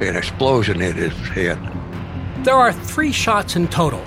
an 0.00 0.16
explosion 0.16 0.80
in 0.80 0.96
his 0.96 1.12
head. 1.28 1.58
There 2.44 2.54
are 2.54 2.72
three 2.72 3.12
shots 3.12 3.54
in 3.54 3.68
total, 3.68 4.02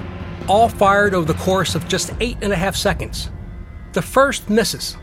all 0.48 0.68
fired 0.68 1.14
over 1.14 1.32
the 1.32 1.40
course 1.40 1.76
of 1.76 1.88
just 1.88 2.12
eight 2.22 2.38
and 2.42 2.52
a 2.52 2.56
half 2.56 2.76
seconds. 2.76 3.30
The 3.94 4.02
first 4.02 4.50
misses. 4.50 4.98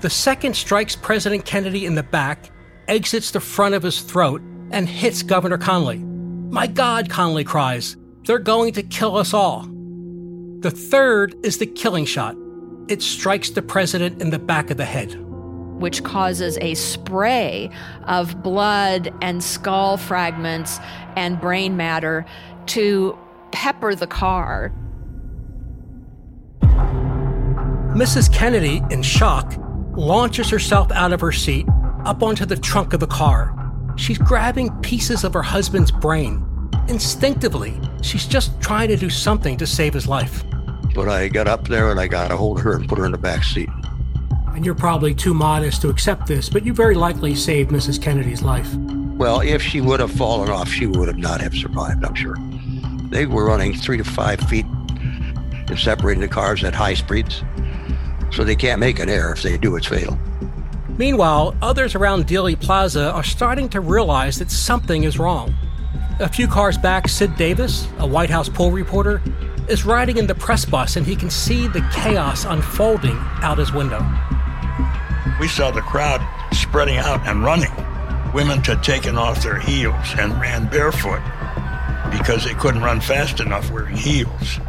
The 0.00 0.08
second 0.08 0.56
strikes 0.56 0.96
President 0.96 1.44
Kennedy 1.44 1.84
in 1.84 1.94
the 1.94 2.02
back, 2.02 2.50
exits 2.88 3.30
the 3.30 3.40
front 3.40 3.74
of 3.74 3.82
his 3.82 4.00
throat, 4.00 4.40
and 4.70 4.88
hits 4.88 5.22
Governor 5.22 5.58
Connally. 5.58 6.02
My 6.50 6.66
God, 6.66 7.10
Connally 7.10 7.44
cries, 7.44 7.98
they're 8.24 8.38
going 8.38 8.72
to 8.74 8.82
kill 8.82 9.14
us 9.16 9.34
all. 9.34 9.68
The 10.60 10.70
third 10.70 11.34
is 11.44 11.58
the 11.58 11.66
killing 11.66 12.06
shot. 12.06 12.34
It 12.88 13.02
strikes 13.02 13.50
the 13.50 13.62
president 13.62 14.22
in 14.22 14.30
the 14.30 14.38
back 14.38 14.70
of 14.70 14.78
the 14.78 14.86
head. 14.86 15.26
Which 15.80 16.04
causes 16.04 16.58
a 16.60 16.74
spray 16.74 17.70
of 18.04 18.42
blood 18.42 19.12
and 19.20 19.42
skull 19.42 19.96
fragments 19.96 20.78
and 21.16 21.40
brain 21.40 21.76
matter 21.76 22.24
to 22.66 23.18
pepper 23.50 23.94
the 23.94 24.06
car. 24.06 24.72
Mrs. 27.94 28.32
Kennedy, 28.32 28.82
in 28.90 29.02
shock, 29.02 29.54
launches 29.96 30.48
herself 30.48 30.92
out 30.92 31.12
of 31.12 31.20
her 31.20 31.32
seat 31.32 31.66
up 32.04 32.22
onto 32.22 32.46
the 32.46 32.56
trunk 32.56 32.92
of 32.92 33.00
the 33.00 33.06
car. 33.06 33.54
She's 33.96 34.18
grabbing 34.18 34.70
pieces 34.80 35.24
of 35.24 35.34
her 35.34 35.42
husband's 35.42 35.90
brain. 35.90 36.46
Instinctively, 36.88 37.80
she's 38.02 38.26
just 38.26 38.58
trying 38.60 38.88
to 38.88 38.96
do 38.96 39.10
something 39.10 39.56
to 39.56 39.66
save 39.66 39.92
his 39.94 40.06
life. 40.06 40.44
But 40.94 41.08
I 41.08 41.28
got 41.28 41.48
up 41.48 41.68
there 41.68 41.90
and 41.90 41.98
I 41.98 42.06
got 42.06 42.30
a 42.30 42.36
hold 42.36 42.58
of 42.58 42.64
her 42.64 42.74
and 42.74 42.88
put 42.88 42.98
her 42.98 43.06
in 43.06 43.12
the 43.12 43.18
back 43.18 43.44
seat. 43.44 43.68
And 44.60 44.66
you're 44.66 44.74
probably 44.74 45.14
too 45.14 45.32
modest 45.32 45.80
to 45.80 45.88
accept 45.88 46.26
this, 46.26 46.50
but 46.50 46.66
you 46.66 46.74
very 46.74 46.94
likely 46.94 47.34
saved 47.34 47.70
Mrs. 47.70 47.98
Kennedy's 47.98 48.42
life. 48.42 48.70
Well, 48.74 49.40
if 49.40 49.62
she 49.62 49.80
would 49.80 50.00
have 50.00 50.10
fallen 50.10 50.50
off, 50.50 50.68
she 50.68 50.84
would 50.86 51.08
have 51.08 51.16
not 51.16 51.40
have 51.40 51.54
survived, 51.54 52.04
I'm 52.04 52.14
sure. 52.14 52.36
They 53.08 53.24
were 53.24 53.46
running 53.46 53.72
three 53.72 53.96
to 53.96 54.04
five 54.04 54.38
feet 54.38 54.66
and 54.66 55.78
separating 55.78 56.20
the 56.20 56.28
cars 56.28 56.62
at 56.62 56.74
high 56.74 56.92
speeds. 56.92 57.42
So 58.32 58.44
they 58.44 58.54
can't 58.54 58.78
make 58.78 58.98
an 58.98 59.08
error. 59.08 59.32
If 59.32 59.42
they 59.42 59.56
do, 59.56 59.76
it's 59.76 59.86
fatal. 59.86 60.18
Meanwhile, 60.98 61.56
others 61.62 61.94
around 61.94 62.26
Dealey 62.26 62.60
Plaza 62.60 63.12
are 63.12 63.24
starting 63.24 63.66
to 63.70 63.80
realize 63.80 64.38
that 64.40 64.50
something 64.50 65.04
is 65.04 65.18
wrong. 65.18 65.54
A 66.18 66.28
few 66.28 66.46
cars 66.46 66.76
back, 66.76 67.08
Sid 67.08 67.34
Davis, 67.36 67.88
a 67.96 68.06
White 68.06 68.28
House 68.28 68.50
poll 68.50 68.72
reporter, 68.72 69.22
is 69.70 69.86
riding 69.86 70.18
in 70.18 70.26
the 70.26 70.34
press 70.34 70.66
bus 70.66 70.96
and 70.96 71.06
he 71.06 71.16
can 71.16 71.30
see 71.30 71.66
the 71.66 71.80
chaos 71.94 72.44
unfolding 72.44 73.16
out 73.40 73.56
his 73.56 73.72
window. 73.72 74.06
We 75.40 75.48
saw 75.48 75.70
the 75.70 75.80
crowd 75.80 76.20
spreading 76.52 76.98
out 76.98 77.26
and 77.26 77.42
running. 77.42 77.72
Women 78.34 78.62
had 78.62 78.84
taken 78.84 79.16
off 79.16 79.42
their 79.42 79.58
heels 79.58 80.14
and 80.18 80.38
ran 80.38 80.68
barefoot 80.68 81.22
because 82.12 82.44
they 82.44 82.52
couldn't 82.52 82.82
run 82.82 83.00
fast 83.00 83.40
enough 83.40 83.70
wearing 83.70 83.96
heels. 83.96 84.60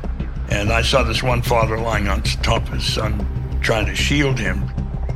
And 0.50 0.72
I 0.72 0.82
saw 0.82 1.04
this 1.04 1.22
one 1.22 1.42
father 1.42 1.78
lying 1.78 2.08
on 2.08 2.24
top 2.24 2.64
of 2.64 2.70
his 2.70 2.86
son, 2.86 3.60
trying 3.62 3.86
to 3.88 3.96
shield 3.96 4.40
him. 4.40 4.64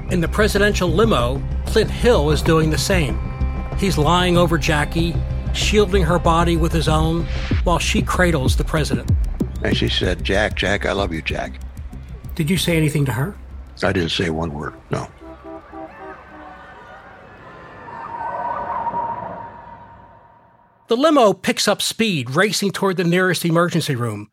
In 0.09 0.19
the 0.19 0.27
presidential 0.27 0.89
limo, 0.89 1.41
Clint 1.67 1.89
Hill 1.89 2.31
is 2.31 2.41
doing 2.41 2.69
the 2.69 2.77
same. 2.77 3.17
He's 3.77 3.97
lying 3.97 4.37
over 4.37 4.57
Jackie, 4.57 5.15
shielding 5.53 6.03
her 6.03 6.19
body 6.19 6.57
with 6.57 6.73
his 6.73 6.89
own, 6.89 7.23
while 7.63 7.79
she 7.79 8.01
cradles 8.01 8.57
the 8.57 8.65
president. 8.65 9.09
And 9.63 9.75
she 9.75 9.87
said, 9.87 10.21
Jack, 10.21 10.55
Jack, 10.55 10.85
I 10.85 10.91
love 10.91 11.13
you, 11.13 11.21
Jack. 11.21 11.53
Did 12.35 12.49
you 12.49 12.57
say 12.57 12.75
anything 12.75 13.05
to 13.05 13.13
her? 13.13 13.37
I 13.81 13.93
didn't 13.93 14.11
say 14.11 14.29
one 14.29 14.53
word, 14.53 14.73
no. 14.91 15.07
The 20.87 20.95
limo 20.95 21.33
picks 21.33 21.67
up 21.67 21.81
speed, 21.81 22.35
racing 22.35 22.69
toward 22.69 22.97
the 22.97 23.03
nearest 23.03 23.43
emergency 23.43 23.95
room. 23.95 24.29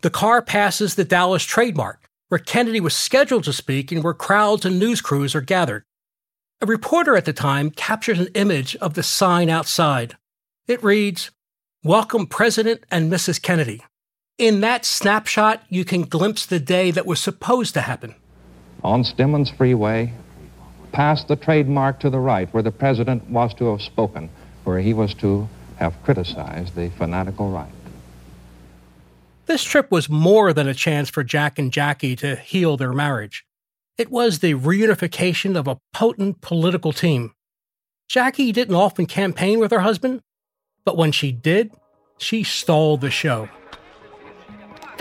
The 0.00 0.10
car 0.10 0.42
passes 0.42 0.96
the 0.96 1.04
Dallas 1.04 1.44
Trade 1.44 1.76
Mart, 1.76 2.00
where 2.28 2.40
Kennedy 2.40 2.80
was 2.80 2.96
scheduled 2.96 3.44
to 3.44 3.52
speak 3.52 3.92
and 3.92 4.02
where 4.02 4.12
crowds 4.12 4.64
and 4.64 4.80
news 4.80 5.00
crews 5.00 5.36
are 5.36 5.40
gathered. 5.40 5.84
A 6.60 6.66
reporter 6.66 7.16
at 7.16 7.24
the 7.24 7.32
time 7.32 7.70
captures 7.70 8.18
an 8.18 8.30
image 8.34 8.74
of 8.76 8.94
the 8.94 9.04
sign 9.04 9.48
outside. 9.48 10.16
It 10.66 10.82
reads, 10.82 11.30
Welcome 11.84 12.26
President 12.26 12.82
and 12.90 13.12
Mrs. 13.12 13.40
Kennedy. 13.40 13.84
In 14.38 14.60
that 14.60 14.84
snapshot, 14.84 15.62
you 15.68 15.84
can 15.84 16.02
glimpse 16.02 16.46
the 16.46 16.58
day 16.58 16.90
that 16.90 17.06
was 17.06 17.20
supposed 17.20 17.74
to 17.74 17.80
happen. 17.80 18.16
On 18.82 19.04
Stemmons 19.04 19.56
Freeway, 19.56 20.12
past 20.90 21.28
the 21.28 21.36
Trade 21.36 21.68
Mart 21.68 22.00
to 22.00 22.10
the 22.10 22.18
right, 22.18 22.52
where 22.52 22.62
the 22.64 22.72
president 22.72 23.30
was 23.30 23.54
to 23.54 23.66
have 23.66 23.82
spoken, 23.82 24.28
where 24.64 24.80
he 24.80 24.94
was 24.94 25.14
to 25.14 25.48
have 25.82 26.00
criticized 26.04 26.76
the 26.76 26.90
fanatical 26.90 27.50
right. 27.50 27.72
This 29.46 29.64
trip 29.64 29.90
was 29.90 30.08
more 30.08 30.52
than 30.52 30.68
a 30.68 30.74
chance 30.74 31.10
for 31.10 31.24
Jack 31.24 31.58
and 31.58 31.72
Jackie 31.72 32.14
to 32.16 32.36
heal 32.36 32.76
their 32.76 32.92
marriage. 32.92 33.44
It 33.98 34.10
was 34.10 34.38
the 34.38 34.54
reunification 34.54 35.56
of 35.56 35.66
a 35.66 35.78
potent 35.92 36.40
political 36.40 36.92
team. 36.92 37.32
Jackie 38.08 38.52
didn't 38.52 38.76
often 38.76 39.06
campaign 39.06 39.58
with 39.58 39.72
her 39.72 39.80
husband, 39.80 40.20
but 40.84 40.96
when 40.96 41.10
she 41.10 41.32
did, 41.32 41.72
she 42.16 42.44
stole 42.44 42.96
the 42.96 43.10
show. 43.10 43.48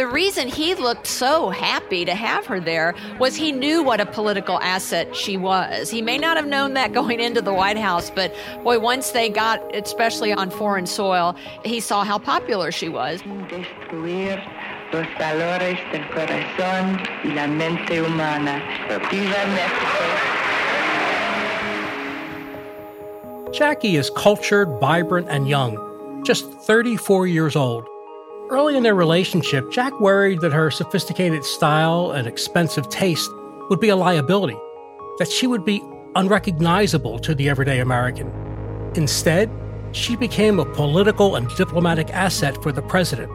The 0.01 0.07
reason 0.07 0.47
he 0.47 0.73
looked 0.73 1.05
so 1.05 1.51
happy 1.51 2.05
to 2.05 2.15
have 2.15 2.47
her 2.47 2.59
there 2.59 2.95
was 3.19 3.35
he 3.35 3.51
knew 3.51 3.83
what 3.83 4.01
a 4.01 4.05
political 4.07 4.59
asset 4.59 5.15
she 5.15 5.37
was. 5.37 5.91
He 5.91 6.01
may 6.01 6.17
not 6.17 6.37
have 6.37 6.47
known 6.47 6.73
that 6.73 6.91
going 6.91 7.19
into 7.19 7.39
the 7.39 7.53
White 7.53 7.77
House, 7.77 8.09
but 8.09 8.33
boy, 8.63 8.79
once 8.79 9.11
they 9.11 9.29
got, 9.29 9.59
especially 9.75 10.33
on 10.33 10.49
foreign 10.49 10.87
soil, 10.87 11.35
he 11.63 11.79
saw 11.79 12.03
how 12.03 12.17
popular 12.17 12.71
she 12.71 12.89
was. 12.89 13.21
los 14.91 15.07
valores 15.19 15.79
del 15.93 16.09
corazón 16.09 16.99
y 17.23 17.33
la 17.33 17.47
mente 17.47 18.01
humana. 18.01 18.59
Viva 19.11 19.45
Mexico. 19.53 20.03
Jackie 23.53 23.97
is 23.97 24.09
cultured, 24.09 24.67
vibrant, 24.79 25.29
and 25.29 25.47
young, 25.47 26.23
just 26.25 26.51
34 26.63 27.27
years 27.27 27.55
old. 27.55 27.87
Early 28.51 28.75
in 28.75 28.83
their 28.83 28.95
relationship, 28.95 29.71
Jack 29.71 29.97
worried 30.01 30.41
that 30.41 30.51
her 30.51 30.69
sophisticated 30.69 31.45
style 31.45 32.11
and 32.11 32.27
expensive 32.27 32.89
taste 32.89 33.31
would 33.69 33.79
be 33.79 33.87
a 33.87 33.95
liability, 33.95 34.57
that 35.19 35.31
she 35.31 35.47
would 35.47 35.63
be 35.63 35.81
unrecognizable 36.15 37.17
to 37.19 37.33
the 37.33 37.47
everyday 37.47 37.79
American. 37.79 38.29
Instead, 38.95 39.49
she 39.93 40.17
became 40.17 40.59
a 40.59 40.65
political 40.65 41.37
and 41.37 41.47
diplomatic 41.55 42.09
asset 42.09 42.61
for 42.61 42.73
the 42.73 42.81
president. 42.81 43.31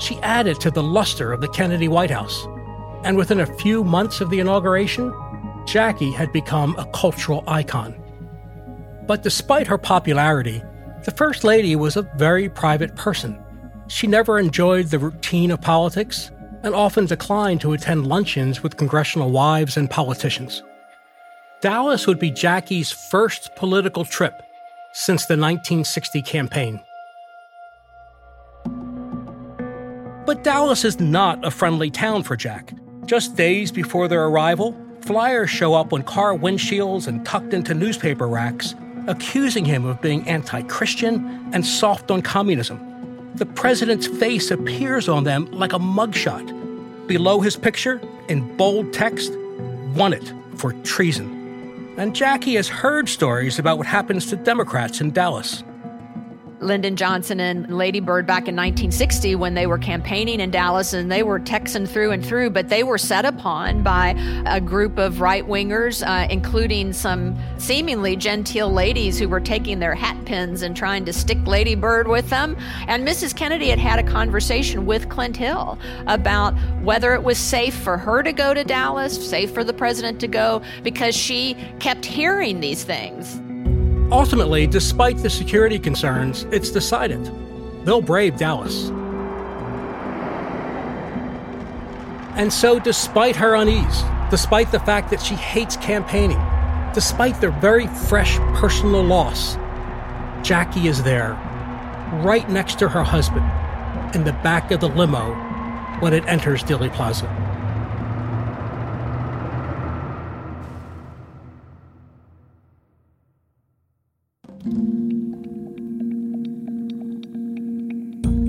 She 0.00 0.18
added 0.20 0.58
to 0.60 0.70
the 0.70 0.82
luster 0.82 1.30
of 1.34 1.42
the 1.42 1.48
Kennedy 1.48 1.88
White 1.88 2.10
House. 2.10 2.46
And 3.04 3.18
within 3.18 3.40
a 3.40 3.56
few 3.58 3.84
months 3.84 4.22
of 4.22 4.30
the 4.30 4.40
inauguration, 4.40 5.12
Jackie 5.66 6.10
had 6.10 6.32
become 6.32 6.74
a 6.78 6.90
cultural 6.92 7.44
icon. 7.46 7.94
But 9.06 9.22
despite 9.22 9.66
her 9.66 9.76
popularity, 9.76 10.62
the 11.04 11.10
First 11.10 11.44
Lady 11.44 11.76
was 11.76 11.98
a 11.98 12.10
very 12.16 12.48
private 12.48 12.96
person. 12.96 13.43
She 13.88 14.06
never 14.06 14.38
enjoyed 14.38 14.86
the 14.86 14.98
routine 14.98 15.50
of 15.50 15.60
politics 15.60 16.30
and 16.62 16.74
often 16.74 17.06
declined 17.06 17.60
to 17.60 17.72
attend 17.72 18.06
luncheons 18.06 18.62
with 18.62 18.76
congressional 18.76 19.30
wives 19.30 19.76
and 19.76 19.90
politicians. 19.90 20.62
Dallas 21.60 22.06
would 22.06 22.18
be 22.18 22.30
Jackie's 22.30 22.90
first 22.90 23.54
political 23.56 24.04
trip 24.04 24.42
since 24.92 25.26
the 25.26 25.34
1960 25.34 26.22
campaign. 26.22 26.80
But 30.26 30.42
Dallas 30.42 30.84
is 30.84 31.00
not 31.00 31.44
a 31.44 31.50
friendly 31.50 31.90
town 31.90 32.22
for 32.22 32.36
Jack. 32.36 32.72
Just 33.04 33.36
days 33.36 33.70
before 33.70 34.08
their 34.08 34.24
arrival, 34.24 34.74
flyers 35.02 35.50
show 35.50 35.74
up 35.74 35.92
on 35.92 36.02
car 36.02 36.34
windshields 36.34 37.06
and 37.06 37.24
tucked 37.26 37.52
into 37.52 37.74
newspaper 37.74 38.26
racks 38.26 38.74
accusing 39.06 39.64
him 39.64 39.84
of 39.84 40.00
being 40.00 40.26
anti 40.28 40.62
Christian 40.62 41.50
and 41.52 41.64
soft 41.64 42.10
on 42.10 42.22
communism. 42.22 42.93
The 43.34 43.46
president's 43.46 44.06
face 44.06 44.52
appears 44.52 45.08
on 45.08 45.24
them 45.24 45.50
like 45.50 45.72
a 45.72 45.78
mugshot. 45.78 46.46
Below 47.08 47.40
his 47.40 47.56
picture, 47.56 48.00
in 48.28 48.56
bold 48.56 48.92
text, 48.92 49.32
wanted 49.96 50.32
for 50.56 50.72
treason. 50.84 51.94
And 51.96 52.14
Jackie 52.14 52.54
has 52.54 52.68
heard 52.68 53.08
stories 53.08 53.58
about 53.58 53.78
what 53.78 53.88
happens 53.88 54.26
to 54.26 54.36
Democrats 54.36 55.00
in 55.00 55.10
Dallas. 55.10 55.64
Lyndon 56.64 56.96
Johnson 56.96 57.40
and 57.40 57.76
Lady 57.76 58.00
Bird 58.00 58.26
back 58.26 58.48
in 58.48 58.56
1960 58.56 59.34
when 59.36 59.54
they 59.54 59.66
were 59.66 59.78
campaigning 59.78 60.40
in 60.40 60.50
Dallas 60.50 60.92
and 60.92 61.12
they 61.12 61.22
were 61.22 61.38
Texan 61.38 61.86
through 61.86 62.10
and 62.10 62.24
through, 62.24 62.50
but 62.50 62.68
they 62.68 62.82
were 62.82 62.98
set 62.98 63.24
upon 63.24 63.82
by 63.82 64.14
a 64.46 64.60
group 64.60 64.98
of 64.98 65.20
right 65.20 65.46
wingers, 65.46 66.06
uh, 66.06 66.26
including 66.30 66.92
some 66.92 67.36
seemingly 67.58 68.16
genteel 68.16 68.72
ladies 68.72 69.18
who 69.18 69.28
were 69.28 69.40
taking 69.40 69.78
their 69.78 69.94
hat 69.94 70.24
pins 70.24 70.62
and 70.62 70.76
trying 70.76 71.04
to 71.04 71.12
stick 71.12 71.38
Lady 71.46 71.74
Bird 71.74 72.08
with 72.08 72.28
them. 72.30 72.56
And 72.88 73.06
Mrs. 73.06 73.36
Kennedy 73.36 73.68
had 73.68 73.78
had 73.78 73.98
a 73.98 74.02
conversation 74.02 74.86
with 74.86 75.08
Clint 75.08 75.36
Hill 75.36 75.78
about 76.06 76.54
whether 76.82 77.14
it 77.14 77.22
was 77.22 77.38
safe 77.38 77.74
for 77.74 77.98
her 77.98 78.22
to 78.22 78.32
go 78.32 78.54
to 78.54 78.64
Dallas, 78.64 79.14
safe 79.28 79.52
for 79.52 79.64
the 79.64 79.74
president 79.74 80.20
to 80.20 80.28
go, 80.28 80.62
because 80.82 81.14
she 81.14 81.56
kept 81.78 82.04
hearing 82.04 82.60
these 82.60 82.84
things. 82.84 83.40
Ultimately, 84.14 84.68
despite 84.68 85.18
the 85.18 85.28
security 85.28 85.76
concerns, 85.76 86.44
it's 86.52 86.70
decided 86.70 87.28
they'll 87.84 88.00
brave 88.00 88.36
Dallas. 88.36 88.90
And 92.36 92.52
so, 92.52 92.78
despite 92.78 93.34
her 93.34 93.56
unease, 93.56 94.04
despite 94.30 94.70
the 94.70 94.78
fact 94.78 95.10
that 95.10 95.20
she 95.20 95.34
hates 95.34 95.76
campaigning, 95.78 96.40
despite 96.94 97.40
their 97.40 97.50
very 97.50 97.88
fresh 97.88 98.38
personal 98.54 99.02
loss, 99.02 99.56
Jackie 100.46 100.86
is 100.86 101.02
there, 101.02 101.32
right 102.22 102.48
next 102.48 102.78
to 102.78 102.88
her 102.88 103.02
husband, 103.02 103.44
in 104.14 104.22
the 104.22 104.32
back 104.44 104.70
of 104.70 104.78
the 104.78 104.88
limo 104.90 105.34
when 105.98 106.12
it 106.12 106.24
enters 106.28 106.62
Dealey 106.62 106.92
Plaza. 106.92 107.43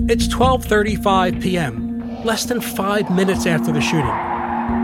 It's 0.08 0.28
12:35 0.28 1.42
p.m., 1.42 2.24
less 2.24 2.44
than 2.44 2.60
5 2.60 3.10
minutes 3.10 3.44
after 3.44 3.72
the 3.72 3.80
shooting. 3.80 4.06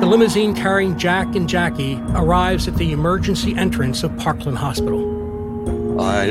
The 0.01 0.07
limousine 0.07 0.53
carrying 0.53 0.99
Jack 0.99 1.37
and 1.37 1.49
Jackie 1.49 1.95
arrives 2.17 2.67
at 2.67 2.75
the 2.75 2.91
emergency 2.91 3.55
entrance 3.55 4.03
of 4.03 4.17
Parkland 4.17 4.59
Hospital. 4.59 6.01
I 6.01 6.31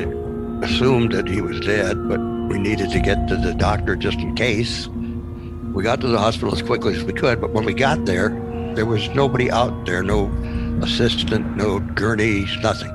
assumed 0.62 1.14
that 1.14 1.30
he 1.30 1.40
was 1.40 1.62
dead, 1.62 2.06
but 2.10 2.20
we 2.50 2.60
needed 2.60 2.92
to 2.92 3.00
get 3.00 3.30
to 3.30 3.38
the 3.38 3.54
doctor 3.54 3.96
just 3.96 4.20
in 4.20 4.36
case. 4.36 4.90
We 5.74 5.84
got 5.84 6.02
to 6.02 6.08
the 6.08 6.20
hospital 6.20 6.54
as 6.54 6.62
quickly 6.62 6.94
as 6.94 7.06
we 7.06 7.14
could, 7.14 7.40
but 7.40 7.54
when 7.54 7.64
we 7.64 7.74
got 7.74 8.04
there, 8.04 8.28
there 8.76 8.86
was 8.86 9.08
nobody 9.12 9.50
out 9.50 9.86
there, 9.86 10.04
no 10.04 10.26
assistant, 10.84 11.56
no 11.56 11.80
gurneys, 11.80 12.58
nothing. 12.58 12.92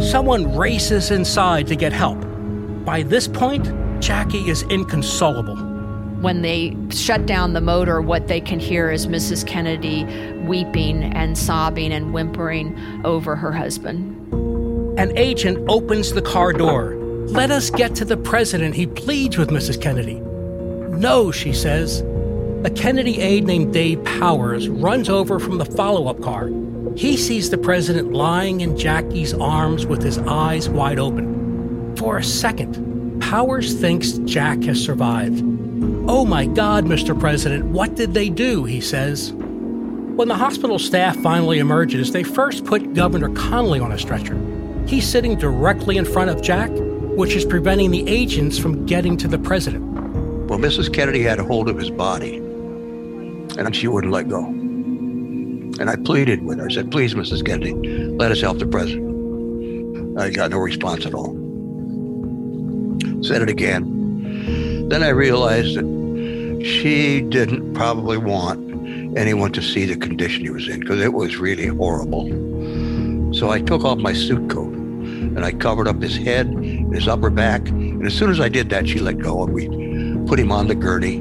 Someone 0.00 0.56
races 0.56 1.12
inside 1.12 1.68
to 1.68 1.76
get 1.76 1.92
help. 1.92 2.18
By 2.84 3.04
this 3.04 3.28
point, 3.28 3.72
Jackie 4.02 4.50
is 4.50 4.62
inconsolable. 4.64 5.54
When 6.20 6.42
they 6.42 6.76
shut 6.90 7.24
down 7.24 7.52
the 7.52 7.60
motor, 7.60 8.02
what 8.02 8.26
they 8.26 8.40
can 8.40 8.58
hear 8.58 8.90
is 8.90 9.06
Mrs. 9.06 9.46
Kennedy 9.46 10.04
weeping 10.44 11.04
and 11.04 11.38
sobbing 11.38 11.92
and 11.92 12.12
whimpering 12.12 12.76
over 13.04 13.36
her 13.36 13.52
husband. 13.52 14.18
An 14.98 15.16
agent 15.16 15.64
opens 15.68 16.12
the 16.12 16.20
car 16.20 16.52
door. 16.52 16.96
Let 17.28 17.52
us 17.52 17.70
get 17.70 17.94
to 17.94 18.04
the 18.04 18.16
president, 18.16 18.74
he 18.74 18.88
pleads 18.88 19.38
with 19.38 19.50
Mrs. 19.50 19.80
Kennedy. 19.80 20.20
No, 20.98 21.30
she 21.30 21.52
says. 21.52 22.00
A 22.64 22.70
Kennedy 22.70 23.20
aide 23.20 23.44
named 23.44 23.72
Dave 23.72 24.02
Powers 24.04 24.68
runs 24.68 25.08
over 25.08 25.38
from 25.38 25.58
the 25.58 25.64
follow 25.64 26.08
up 26.08 26.20
car. 26.20 26.50
He 26.96 27.16
sees 27.16 27.50
the 27.50 27.58
president 27.58 28.12
lying 28.12 28.62
in 28.62 28.76
Jackie's 28.76 29.32
arms 29.32 29.86
with 29.86 30.02
his 30.02 30.18
eyes 30.18 30.68
wide 30.68 30.98
open. 30.98 31.96
For 31.96 32.18
a 32.18 32.24
second, 32.24 32.91
Powers 33.32 33.72
thinks 33.72 34.18
Jack 34.26 34.62
has 34.64 34.78
survived. 34.78 35.42
Oh 36.06 36.26
my 36.26 36.44
God, 36.44 36.84
Mr. 36.84 37.18
President, 37.18 37.64
what 37.64 37.94
did 37.94 38.12
they 38.12 38.28
do? 38.28 38.64
He 38.64 38.78
says. 38.78 39.32
When 39.32 40.28
the 40.28 40.34
hospital 40.34 40.78
staff 40.78 41.16
finally 41.16 41.58
emerges, 41.58 42.12
they 42.12 42.24
first 42.24 42.66
put 42.66 42.92
Governor 42.92 43.30
Connally 43.30 43.82
on 43.82 43.90
a 43.90 43.98
stretcher. 43.98 44.38
He's 44.86 45.08
sitting 45.08 45.38
directly 45.38 45.96
in 45.96 46.04
front 46.04 46.28
of 46.28 46.42
Jack, 46.42 46.68
which 47.16 47.34
is 47.34 47.46
preventing 47.46 47.90
the 47.90 48.06
agents 48.06 48.58
from 48.58 48.84
getting 48.84 49.16
to 49.16 49.28
the 49.28 49.38
president. 49.38 49.82
Well, 50.50 50.58
Mrs. 50.58 50.92
Kennedy 50.92 51.22
had 51.22 51.38
a 51.38 51.44
hold 51.44 51.70
of 51.70 51.78
his 51.78 51.90
body, 51.90 52.36
and 52.36 53.74
she 53.74 53.88
wouldn't 53.88 54.12
let 54.12 54.28
go. 54.28 54.44
And 54.44 55.88
I 55.88 55.96
pleaded 55.96 56.44
with 56.44 56.58
her. 56.58 56.66
I 56.66 56.70
said, 56.70 56.90
Please, 56.90 57.14
Mrs. 57.14 57.46
Kennedy, 57.46 57.72
let 57.72 58.30
us 58.30 58.42
help 58.42 58.58
the 58.58 58.66
president. 58.66 60.20
I 60.20 60.28
got 60.28 60.50
no 60.50 60.58
response 60.58 61.06
at 61.06 61.14
all 61.14 61.41
said 63.22 63.42
it 63.42 63.48
again. 63.48 64.88
Then 64.88 65.02
I 65.02 65.08
realized 65.08 65.76
that 65.76 66.62
she 66.64 67.22
didn't 67.22 67.74
probably 67.74 68.18
want 68.18 69.16
anyone 69.16 69.52
to 69.52 69.62
see 69.62 69.84
the 69.84 69.96
condition 69.96 70.42
he 70.44 70.50
was 70.50 70.68
in 70.68 70.80
because 70.80 71.00
it 71.00 71.12
was 71.12 71.36
really 71.36 71.66
horrible. 71.66 72.26
So 73.34 73.50
I 73.50 73.60
took 73.60 73.84
off 73.84 73.98
my 73.98 74.12
suit 74.12 74.50
coat 74.50 74.72
and 74.72 75.44
I 75.44 75.52
covered 75.52 75.88
up 75.88 76.00
his 76.02 76.16
head, 76.16 76.48
his 76.92 77.08
upper 77.08 77.30
back. 77.30 77.68
And 77.68 78.06
as 78.06 78.14
soon 78.14 78.30
as 78.30 78.40
I 78.40 78.48
did 78.48 78.70
that, 78.70 78.88
she 78.88 78.98
let 78.98 79.18
go 79.18 79.44
and 79.44 79.52
we 79.52 79.68
put 80.26 80.38
him 80.38 80.52
on 80.52 80.68
the 80.68 80.74
gurney. 80.74 81.20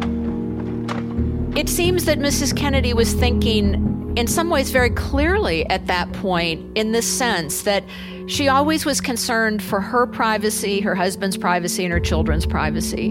It 1.60 1.70
seems 1.70 2.06
that 2.06 2.20
Mrs. 2.20 2.56
Kennedy 2.56 2.94
was 2.94 3.14
thinking 3.14 4.14
in 4.18 4.28
some 4.28 4.50
ways 4.50 4.72
very 4.72 4.90
clearly 4.90 5.66
at 5.70 5.88
that 5.88 6.12
point 6.14 6.78
in 6.78 6.92
the 6.92 7.02
sense 7.02 7.62
that 7.64 7.84
she 8.32 8.48
always 8.48 8.86
was 8.86 9.02
concerned 9.02 9.62
for 9.62 9.82
her 9.82 10.08
privacy, 10.08 10.80
her 10.80 10.96
husband's 10.96 11.36
privacy, 11.36 11.84
and 11.84 11.92
her 11.92 12.00
children's 12.00 12.46
privacy. 12.46 13.10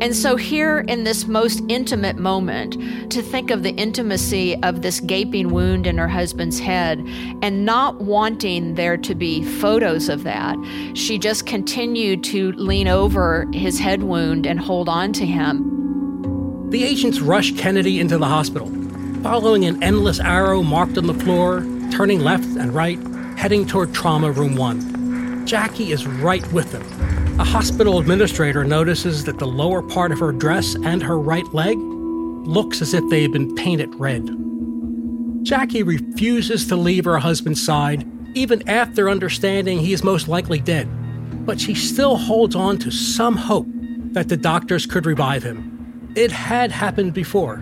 And 0.00 0.16
so, 0.16 0.36
here 0.36 0.80
in 0.88 1.04
this 1.04 1.26
most 1.26 1.62
intimate 1.68 2.16
moment, 2.16 3.12
to 3.12 3.20
think 3.20 3.50
of 3.50 3.64
the 3.64 3.72
intimacy 3.72 4.56
of 4.62 4.80
this 4.80 4.98
gaping 5.00 5.50
wound 5.50 5.86
in 5.86 5.98
her 5.98 6.08
husband's 6.08 6.58
head 6.58 7.00
and 7.42 7.66
not 7.66 8.00
wanting 8.00 8.74
there 8.74 8.96
to 8.96 9.14
be 9.14 9.44
photos 9.44 10.08
of 10.08 10.24
that, 10.24 10.56
she 10.94 11.18
just 11.18 11.44
continued 11.44 12.24
to 12.24 12.52
lean 12.52 12.88
over 12.88 13.46
his 13.52 13.78
head 13.78 14.02
wound 14.02 14.46
and 14.46 14.58
hold 14.58 14.88
on 14.88 15.12
to 15.12 15.26
him. 15.26 16.70
The 16.70 16.84
agents 16.84 17.20
rush 17.20 17.52
Kennedy 17.52 18.00
into 18.00 18.16
the 18.16 18.26
hospital, 18.26 18.68
following 19.22 19.66
an 19.66 19.82
endless 19.82 20.18
arrow 20.18 20.62
marked 20.62 20.96
on 20.96 21.06
the 21.06 21.14
floor, 21.14 21.60
turning 21.90 22.20
left 22.20 22.46
and 22.56 22.74
right, 22.74 22.98
heading 23.42 23.66
toward 23.66 23.92
trauma 23.92 24.30
room 24.30 24.54
one. 24.54 25.44
Jackie 25.44 25.90
is 25.90 26.06
right 26.06 26.46
with 26.52 26.70
them. 26.70 27.40
A 27.40 27.44
hospital 27.44 27.98
administrator 27.98 28.62
notices 28.62 29.24
that 29.24 29.40
the 29.40 29.48
lower 29.48 29.82
part 29.82 30.12
of 30.12 30.20
her 30.20 30.30
dress 30.30 30.76
and 30.84 31.02
her 31.02 31.18
right 31.18 31.52
leg 31.52 31.76
looks 31.76 32.80
as 32.80 32.94
if 32.94 33.02
they 33.10 33.20
had 33.20 33.32
been 33.32 33.52
painted 33.56 33.92
red. 33.96 34.30
Jackie 35.42 35.82
refuses 35.82 36.68
to 36.68 36.76
leave 36.76 37.04
her 37.04 37.18
husband's 37.18 37.60
side, 37.60 38.06
even 38.36 38.62
after 38.68 39.10
understanding 39.10 39.80
he 39.80 39.92
is 39.92 40.04
most 40.04 40.28
likely 40.28 40.60
dead, 40.60 40.88
but 41.44 41.60
she 41.60 41.74
still 41.74 42.16
holds 42.16 42.54
on 42.54 42.78
to 42.78 42.92
some 42.92 43.36
hope 43.36 43.66
that 44.12 44.28
the 44.28 44.36
doctors 44.36 44.86
could 44.86 45.04
revive 45.04 45.42
him. 45.42 46.12
It 46.14 46.30
had 46.30 46.70
happened 46.70 47.12
before. 47.12 47.60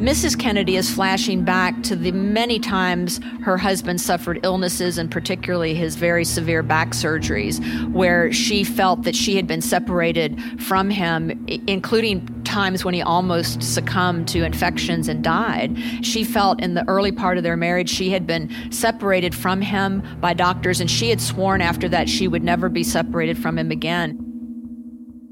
Mrs. 0.00 0.38
Kennedy 0.38 0.76
is 0.76 0.90
flashing 0.90 1.42
back 1.42 1.82
to 1.84 1.96
the 1.96 2.12
many 2.12 2.58
times 2.58 3.18
her 3.42 3.56
husband 3.56 3.98
suffered 3.98 4.38
illnesses, 4.42 4.98
and 4.98 5.10
particularly 5.10 5.74
his 5.74 5.96
very 5.96 6.22
severe 6.22 6.62
back 6.62 6.90
surgeries, 6.90 7.64
where 7.92 8.30
she 8.30 8.62
felt 8.62 9.04
that 9.04 9.16
she 9.16 9.36
had 9.36 9.46
been 9.46 9.62
separated 9.62 10.38
from 10.60 10.90
him, 10.90 11.46
including 11.66 12.26
times 12.44 12.84
when 12.84 12.92
he 12.92 13.00
almost 13.00 13.62
succumbed 13.62 14.28
to 14.28 14.44
infections 14.44 15.08
and 15.08 15.24
died. 15.24 15.74
She 16.02 16.24
felt 16.24 16.60
in 16.60 16.74
the 16.74 16.86
early 16.88 17.10
part 17.10 17.38
of 17.38 17.42
their 17.42 17.56
marriage 17.56 17.88
she 17.88 18.10
had 18.10 18.26
been 18.26 18.50
separated 18.70 19.34
from 19.34 19.62
him 19.62 20.02
by 20.20 20.34
doctors, 20.34 20.78
and 20.78 20.90
she 20.90 21.08
had 21.08 21.22
sworn 21.22 21.62
after 21.62 21.88
that 21.88 22.10
she 22.10 22.28
would 22.28 22.44
never 22.44 22.68
be 22.68 22.84
separated 22.84 23.38
from 23.38 23.56
him 23.56 23.70
again. 23.70 24.25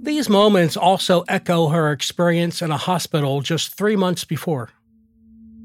These 0.04 0.28
moments 0.28 0.76
also 0.76 1.24
echo 1.28 1.68
her 1.68 1.90
experience 1.90 2.60
in 2.60 2.70
a 2.70 2.76
hospital 2.76 3.40
just 3.40 3.72
three 3.72 3.96
months 3.96 4.22
before. 4.22 4.68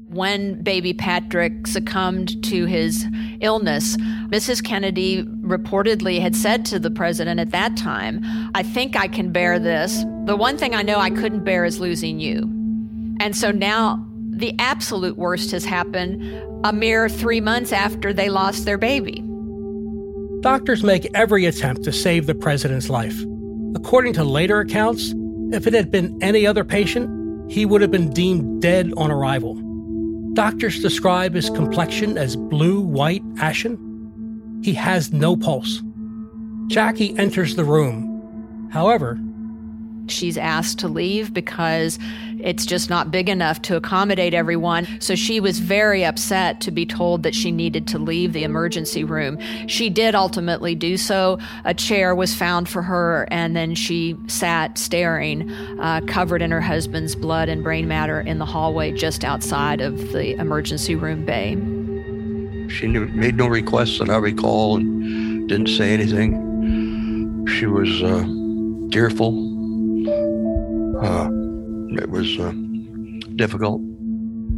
When 0.08 0.62
baby 0.62 0.94
Patrick 0.94 1.66
succumbed 1.66 2.42
to 2.44 2.64
his 2.64 3.04
illness, 3.42 3.98
Mrs. 4.28 4.64
Kennedy 4.64 5.24
reportedly 5.42 6.22
had 6.22 6.34
said 6.34 6.64
to 6.66 6.78
the 6.78 6.90
president 6.90 7.38
at 7.38 7.50
that 7.50 7.76
time, 7.76 8.24
I 8.54 8.62
think 8.62 8.96
I 8.96 9.08
can 9.08 9.30
bear 9.30 9.58
this. 9.58 10.02
The 10.24 10.36
one 10.36 10.56
thing 10.56 10.74
I 10.74 10.80
know 10.80 10.98
I 10.98 11.10
couldn't 11.10 11.44
bear 11.44 11.66
is 11.66 11.78
losing 11.78 12.18
you. 12.18 12.44
And 13.20 13.36
so 13.36 13.50
now 13.50 14.02
the 14.30 14.54
absolute 14.58 15.18
worst 15.18 15.50
has 15.50 15.66
happened 15.66 16.22
a 16.64 16.72
mere 16.72 17.10
three 17.10 17.42
months 17.42 17.72
after 17.72 18.14
they 18.14 18.30
lost 18.30 18.64
their 18.64 18.78
baby. 18.78 19.22
Doctors 20.40 20.82
make 20.82 21.06
every 21.14 21.44
attempt 21.44 21.84
to 21.84 21.92
save 21.92 22.26
the 22.26 22.34
president's 22.34 22.88
life. 22.88 23.22
According 23.74 24.14
to 24.14 24.24
later 24.24 24.60
accounts, 24.60 25.14
if 25.52 25.66
it 25.66 25.74
had 25.74 25.90
been 25.90 26.18
any 26.22 26.46
other 26.46 26.64
patient, 26.64 27.50
he 27.50 27.66
would 27.66 27.80
have 27.80 27.90
been 27.90 28.10
deemed 28.10 28.62
dead 28.62 28.92
on 28.96 29.10
arrival. 29.10 29.54
Doctors 30.34 30.80
describe 30.80 31.34
his 31.34 31.50
complexion 31.50 32.16
as 32.16 32.36
blue, 32.36 32.80
white, 32.80 33.22
ashen. 33.38 34.60
He 34.62 34.74
has 34.74 35.12
no 35.12 35.36
pulse. 35.36 35.82
Jackie 36.68 37.16
enters 37.18 37.56
the 37.56 37.64
room. 37.64 38.68
However, 38.72 39.18
she's 40.10 40.36
asked 40.36 40.78
to 40.80 40.88
leave 40.88 41.32
because 41.32 41.98
it's 42.42 42.64
just 42.64 42.88
not 42.88 43.10
big 43.10 43.28
enough 43.28 43.60
to 43.62 43.76
accommodate 43.76 44.34
everyone. 44.34 44.86
So 45.00 45.14
she 45.14 45.40
was 45.40 45.58
very 45.58 46.04
upset 46.04 46.60
to 46.62 46.70
be 46.70 46.86
told 46.86 47.22
that 47.22 47.34
she 47.34 47.52
needed 47.52 47.86
to 47.88 47.98
leave 47.98 48.32
the 48.32 48.44
emergency 48.44 49.04
room. 49.04 49.38
She 49.66 49.90
did 49.90 50.14
ultimately 50.14 50.74
do 50.74 50.96
so. 50.96 51.38
A 51.64 51.74
chair 51.74 52.14
was 52.14 52.34
found 52.34 52.68
for 52.68 52.82
her, 52.82 53.28
and 53.30 53.54
then 53.54 53.74
she 53.74 54.16
sat 54.26 54.78
staring, 54.78 55.50
uh, 55.80 56.00
covered 56.06 56.42
in 56.42 56.50
her 56.50 56.60
husband's 56.60 57.14
blood 57.14 57.48
and 57.48 57.62
brain 57.62 57.88
matter 57.88 58.20
in 58.20 58.38
the 58.38 58.46
hallway 58.46 58.92
just 58.92 59.24
outside 59.24 59.80
of 59.80 60.12
the 60.12 60.34
emergency 60.38 60.94
room 60.94 61.24
bay. 61.24 61.56
She 62.70 62.86
made 62.86 63.36
no 63.36 63.48
requests 63.48 63.98
that 63.98 64.08
I 64.10 64.16
recall 64.16 64.76
and 64.76 65.48
didn't 65.48 65.68
say 65.68 65.92
anything. 65.92 67.46
She 67.46 67.66
was 67.66 68.02
uh, 68.02 68.24
tearful. 68.92 69.49
Uh, 71.02 71.28
it 72.00 72.10
was 72.10 72.38
uh, 72.38 72.52
difficult. 73.36 73.80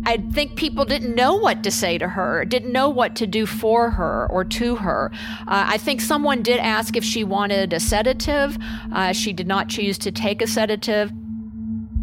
I 0.04 0.16
think 0.32 0.56
people 0.56 0.84
didn't 0.84 1.14
know 1.14 1.36
what 1.36 1.62
to 1.62 1.70
say 1.70 1.96
to 1.98 2.08
her, 2.08 2.44
didn't 2.44 2.72
know 2.72 2.88
what 2.88 3.14
to 3.16 3.26
do 3.26 3.46
for 3.46 3.90
her 3.90 4.26
or 4.30 4.44
to 4.44 4.74
her. 4.76 5.12
Uh, 5.42 5.66
I 5.68 5.78
think 5.78 6.00
someone 6.00 6.42
did 6.42 6.58
ask 6.58 6.96
if 6.96 7.04
she 7.04 7.22
wanted 7.22 7.72
a 7.72 7.78
sedative. 7.78 8.58
Uh, 8.92 9.12
she 9.12 9.32
did 9.32 9.46
not 9.46 9.68
choose 9.68 9.98
to 9.98 10.10
take 10.10 10.42
a 10.42 10.48
sedative. 10.48 11.12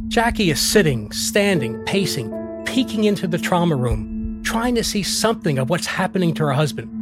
Jackie 0.08 0.50
is 0.50 0.62
sitting, 0.62 1.12
standing, 1.12 1.84
pacing, 1.84 2.32
peeking 2.66 3.04
into 3.04 3.28
the 3.28 3.38
trauma 3.38 3.76
room, 3.76 4.42
trying 4.44 4.76
to 4.76 4.84
see 4.84 5.04
something 5.04 5.60
of 5.60 5.70
what's 5.70 5.86
happening 5.86 6.34
to 6.36 6.46
her 6.46 6.54
husband. 6.54 6.96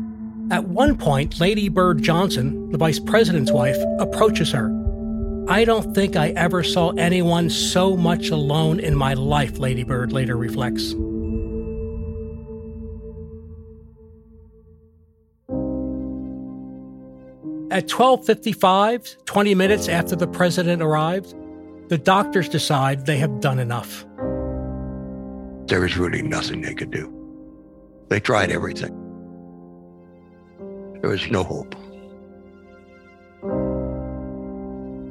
At 0.51 0.67
one 0.67 0.97
point, 0.97 1.39
Lady 1.39 1.69
Bird 1.69 2.01
Johnson, 2.01 2.71
the 2.71 2.77
vice 2.77 2.99
president's 2.99 3.51
wife, 3.51 3.77
approaches 3.99 4.51
her 4.51 4.69
I 5.49 5.63
don't 5.63 5.95
think 5.95 6.17
I 6.17 6.29
ever 6.29 6.61
saw 6.61 6.89
anyone 6.91 7.49
so 7.49 7.95
much 7.95 8.29
alone 8.29 8.81
in 8.81 8.95
my 8.95 9.13
life, 9.13 9.59
Lady 9.59 9.83
Bird 9.83 10.11
later 10.11 10.35
reflects. 10.35 10.93
At 17.71 17.87
12:55, 17.87 19.17
20 19.25 19.55
minutes 19.55 19.87
after 19.87 20.15
the 20.15 20.27
president 20.27 20.81
arrived, 20.81 21.33
the 21.87 21.97
doctors 21.97 22.49
decide 22.49 23.05
they 23.05 23.17
have 23.17 23.39
done 23.39 23.59
enough. 23.59 24.05
There 25.67 25.79
was 25.81 25.97
really 25.97 26.21
nothing 26.21 26.61
they 26.61 26.73
could 26.73 26.91
do. 26.91 27.13
They 28.09 28.19
tried 28.19 28.51
everything. 28.51 28.93
There 31.01 31.09
was 31.09 31.29
no 31.29 31.43
hope. 31.43 31.75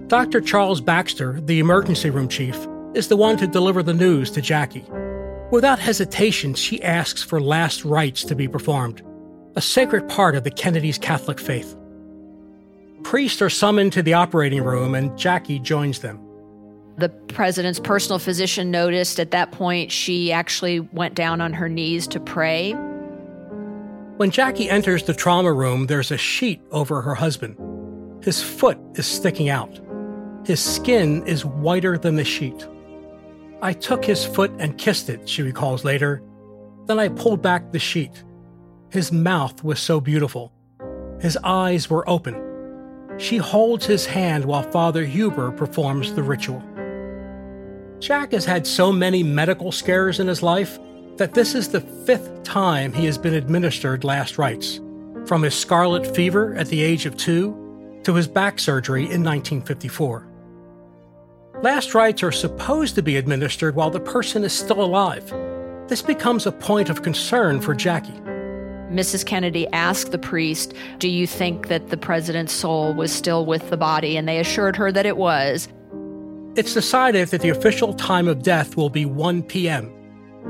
Dr. 0.09 0.41
Charles 0.41 0.81
Baxter, 0.81 1.41
the 1.41 1.59
emergency 1.59 2.11
room 2.11 2.29
chief, 2.29 2.69
is 2.95 3.09
the 3.09 3.17
one 3.17 3.37
to 3.39 3.47
deliver 3.49 3.83
the 3.83 3.93
news 3.93 4.31
to 4.31 4.41
Jackie. 4.41 4.85
Without 5.51 5.81
hesitation, 5.81 6.55
she 6.55 6.81
asks 6.81 7.25
for 7.25 7.41
last 7.41 7.85
rites 7.85 8.23
to 8.23 8.37
be 8.37 8.47
performed, 8.47 9.03
a 9.57 9.61
sacred 9.61 10.09
part 10.09 10.37
of 10.37 10.45
the 10.45 10.51
Kennedys' 10.51 10.97
Catholic 10.97 11.41
faith. 11.41 11.77
Priests 13.03 13.43
are 13.43 13.51
summoned 13.51 13.93
to 13.95 14.03
the 14.03 14.13
operating 14.13 14.63
room, 14.63 14.95
and 14.95 15.17
Jackie 15.19 15.59
joins 15.59 15.99
them. 15.99 16.21
The 16.99 17.09
president's 17.09 17.81
personal 17.81 18.21
physician 18.21 18.71
noticed 18.71 19.19
at 19.19 19.33
that 19.33 19.51
point 19.51 19.91
she 19.91 20.31
actually 20.31 20.81
went 20.81 21.17
down 21.17 21.41
on 21.41 21.53
her 21.53 21.69
knees 21.69 22.07
to 22.09 22.21
pray. 22.21 22.73
When 24.19 24.31
Jackie 24.31 24.71
enters 24.71 25.03
the 25.03 25.15
trauma 25.15 25.53
room, 25.53 25.87
there's 25.87 26.13
a 26.13 26.17
sheet 26.17 26.61
over 26.71 27.03
her 27.03 27.17
husband. 27.17 27.57
His 28.25 28.41
foot 28.41 28.79
is 28.95 29.07
sticking 29.07 29.49
out. 29.49 29.81
His 30.47 30.61
skin 30.61 31.27
is 31.27 31.45
whiter 31.45 31.99
than 31.99 32.15
the 32.15 32.23
sheet. 32.23 32.69
I 33.63 33.73
took 33.73 34.05
his 34.05 34.25
foot 34.25 34.53
and 34.61 34.79
kissed 34.79 35.09
it, 35.09 35.29
she 35.29 35.43
recalls 35.43 35.85
later. 35.85 36.23
Then 36.87 37.01
I 37.01 37.09
pulled 37.09 37.43
back 37.43 37.73
the 37.73 37.81
sheet. 37.81 38.23
His 38.91 39.11
mouth 39.11 39.65
was 39.65 39.81
so 39.81 40.01
beautiful. 40.01 40.53
His 41.21 41.37
eyes 41.43 41.91
were 41.91 42.09
open. 42.09 42.41
She 43.19 43.39
holds 43.39 43.87
his 43.87 44.07
hand 44.07 44.45
while 44.45 44.63
Father 44.63 45.05
Huber 45.05 45.51
performs 45.51 46.13
the 46.13 46.23
ritual. 46.23 46.63
Jack 47.99 48.31
has 48.31 48.45
had 48.45 48.69
so 48.69 48.93
many 48.93 49.25
medical 49.25 49.73
scares 49.73 50.21
in 50.21 50.29
his 50.29 50.45
life 50.45 50.79
that 51.17 51.35
this 51.35 51.57
is 51.57 51.71
the 51.71 51.81
fifth 51.81 52.45
time 52.45 52.93
he 52.93 53.07
has 53.07 53.19
been 53.19 53.35
administered 53.35 54.05
last 54.05 54.39
rites, 54.39 54.81
from 55.25 55.43
his 55.43 55.57
scarlet 55.57 56.15
fever 56.15 56.55
at 56.55 56.69
the 56.69 56.83
age 56.83 57.05
of 57.05 57.17
two 57.17 58.01
to 58.05 58.15
his 58.15 58.29
back 58.29 58.61
surgery 58.61 59.03
in 59.07 59.25
1954. 59.25 60.36
Last 61.63 61.95
rites 61.95 62.23
are 62.23 62.33
supposed 62.33 62.95
to 62.97 63.03
be 63.03 63.17
administered 63.17 63.77
while 63.77 63.91
the 63.91 63.99
person 64.01 64.45
is 64.45 64.53
still 64.53 64.83
alive. 64.83 65.33
This 65.89 66.03
becomes 66.03 66.47
a 66.47 66.53
point 66.53 66.91
of 66.91 67.03
concern 67.03 67.63
for 67.63 67.75
Jackie. 67.75 68.21
Mrs. 68.91 69.25
Kennedy 69.25 69.67
asked 69.73 70.13
the 70.13 70.19
priest, 70.19 70.75
Do 70.99 71.09
you 71.09 71.27
think 71.27 71.69
that 71.69 71.89
the 71.89 71.97
president's 71.97 72.53
soul 72.53 72.93
was 72.93 73.11
still 73.11 73.47
with 73.47 73.71
the 73.71 73.77
body? 73.77 74.17
And 74.19 74.29
they 74.29 74.39
assured 74.39 74.77
her 74.77 74.93
that 74.93 75.07
it 75.07 75.17
was. 75.17 75.69
It's 76.57 76.75
decided 76.75 77.29
that 77.29 77.41
the 77.41 77.49
official 77.49 77.95
time 77.95 78.29
of 78.29 78.43
death 78.43 78.77
will 78.77 78.91
be 78.91 79.07
1 79.07 79.43
p.m., 79.45 79.93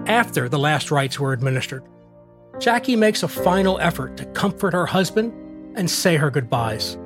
after 0.07 0.49
the 0.49 0.59
last 0.59 0.90
rites 0.90 1.21
were 1.21 1.33
administered. 1.33 1.85
Jackie 2.59 2.97
makes 2.97 3.23
a 3.23 3.29
final 3.29 3.79
effort 3.79 4.16
to 4.16 4.27
comfort 4.27 4.75
her 4.75 4.87
husband 4.87 5.33
and 5.77 5.90
say 5.90 6.16
her 6.16 6.31
goodbyes. 6.31 6.99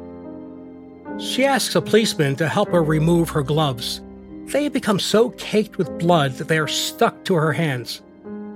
She 1.20 1.44
asks 1.44 1.74
a 1.74 1.82
policeman 1.82 2.34
to 2.36 2.48
help 2.48 2.70
her 2.70 2.82
remove 2.82 3.28
her 3.30 3.42
gloves. 3.42 4.00
They 4.46 4.68
become 4.68 4.98
so 4.98 5.30
caked 5.30 5.76
with 5.76 5.98
blood 5.98 6.32
that 6.32 6.48
they 6.48 6.58
are 6.58 6.66
stuck 6.66 7.24
to 7.24 7.34
her 7.34 7.52
hands. 7.52 8.00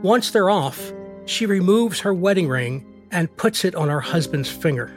Once 0.02 0.30
they're 0.30 0.50
off, 0.50 0.92
she 1.26 1.44
removes 1.44 2.00
her 2.00 2.14
wedding 2.14 2.48
ring 2.48 2.84
and 3.10 3.34
puts 3.36 3.64
it 3.64 3.74
on 3.74 3.88
her 3.90 4.00
husband's 4.00 4.50
finger. 4.50 4.92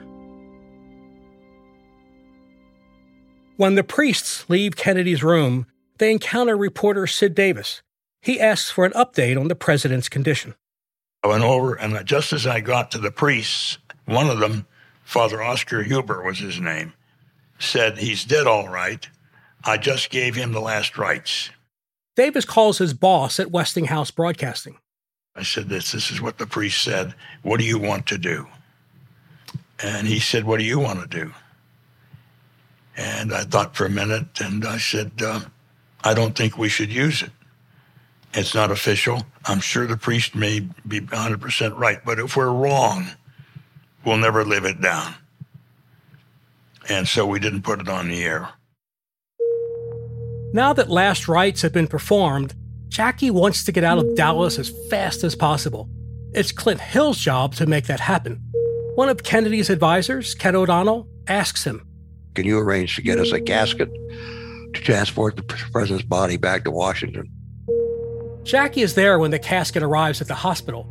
When 3.57 3.75
the 3.75 3.83
priests 3.83 4.49
leave 4.49 4.75
Kennedy's 4.75 5.23
room, 5.23 5.67
they 5.97 6.11
encounter 6.11 6.55
reporter 6.55 7.05
Sid 7.05 7.35
Davis. 7.35 7.81
He 8.21 8.39
asks 8.39 8.71
for 8.71 8.85
an 8.85 8.93
update 8.93 9.39
on 9.39 9.49
the 9.49 9.55
president's 9.55 10.09
condition. 10.09 10.55
I 11.23 11.27
went 11.27 11.43
over, 11.43 11.75
and 11.75 12.05
just 12.05 12.33
as 12.33 12.47
I 12.47 12.61
got 12.61 12.91
to 12.91 12.97
the 12.97 13.11
priests, 13.11 13.77
one 14.05 14.29
of 14.29 14.39
them, 14.39 14.67
Father 15.03 15.41
Oscar 15.41 15.83
Huber 15.83 16.23
was 16.23 16.39
his 16.39 16.59
name, 16.59 16.93
said, 17.59 17.97
He's 17.97 18.23
dead 18.23 18.47
all 18.47 18.67
right. 18.67 19.07
I 19.63 19.77
just 19.77 20.09
gave 20.09 20.35
him 20.35 20.51
the 20.51 20.61
last 20.61 20.97
rites. 20.97 21.49
Davis 22.15 22.45
calls 22.45 22.77
his 22.77 22.93
boss 22.93 23.39
at 23.39 23.51
Westinghouse 23.51 24.11
Broadcasting. 24.11 24.77
I 25.35 25.43
said, 25.43 25.69
This, 25.69 25.91
this 25.91 26.11
is 26.11 26.21
what 26.21 26.37
the 26.37 26.47
priest 26.47 26.81
said. 26.81 27.13
What 27.43 27.59
do 27.59 27.65
you 27.65 27.77
want 27.77 28.07
to 28.07 28.17
do? 28.17 28.47
And 29.81 30.07
he 30.07 30.19
said, 30.19 30.45
What 30.45 30.59
do 30.59 30.65
you 30.65 30.79
want 30.79 31.01
to 31.01 31.07
do? 31.07 31.33
And 32.97 33.31
I 33.31 33.43
thought 33.43 33.75
for 33.75 33.85
a 33.85 33.89
minute, 33.89 34.41
and 34.41 34.65
I 34.65 34.79
said, 34.79 35.11
uh, 35.23 35.41
I 36.03 36.15
don't 36.15 36.35
think 36.35 36.57
we 36.57 36.67
should 36.67 36.91
use 36.91 37.21
it. 37.21 37.29
It's 38.33 38.55
not 38.55 38.71
official. 38.71 39.23
I'm 39.45 39.59
sure 39.59 39.85
the 39.85 39.97
priest 39.97 40.35
may 40.35 40.61
be 40.87 41.01
100% 41.01 41.77
right, 41.77 41.99
but 42.03 42.19
if 42.19 42.35
we're 42.35 42.51
wrong, 42.51 43.07
we'll 44.03 44.17
never 44.17 44.43
live 44.43 44.65
it 44.65 44.81
down. 44.81 45.13
And 46.89 47.07
so 47.07 47.25
we 47.25 47.39
didn't 47.39 47.63
put 47.63 47.81
it 47.81 47.89
on 47.89 48.07
the 48.07 48.23
air. 48.23 48.49
Now 50.53 50.73
that 50.73 50.89
last 50.89 51.27
rites 51.27 51.61
have 51.61 51.73
been 51.73 51.87
performed, 51.87 52.55
Jackie 52.87 53.31
wants 53.31 53.63
to 53.65 53.71
get 53.71 53.83
out 53.83 53.97
of 53.97 54.15
Dallas 54.15 54.57
as 54.57 54.71
fast 54.89 55.23
as 55.23 55.35
possible. 55.35 55.89
It's 56.33 56.51
Clint 56.51 56.79
Hill's 56.79 57.17
job 57.17 57.55
to 57.55 57.65
make 57.65 57.87
that 57.87 57.99
happen. 57.99 58.41
One 58.95 59.09
of 59.09 59.23
Kennedy's 59.23 59.69
advisors, 59.69 60.33
Ken 60.33 60.55
O'Donnell, 60.55 61.07
asks 61.27 61.63
him 61.63 61.85
Can 62.33 62.45
you 62.45 62.57
arrange 62.59 62.95
to 62.95 63.01
get 63.01 63.19
us 63.19 63.31
a 63.31 63.41
casket 63.41 63.89
to 63.91 64.81
transport 64.81 65.35
the 65.35 65.43
president's 65.43 66.05
body 66.05 66.37
back 66.37 66.63
to 66.63 66.71
Washington? 66.71 67.29
Jackie 68.43 68.81
is 68.81 68.95
there 68.95 69.19
when 69.19 69.31
the 69.31 69.39
casket 69.39 69.83
arrives 69.83 70.21
at 70.21 70.27
the 70.27 70.33
hospital. 70.33 70.87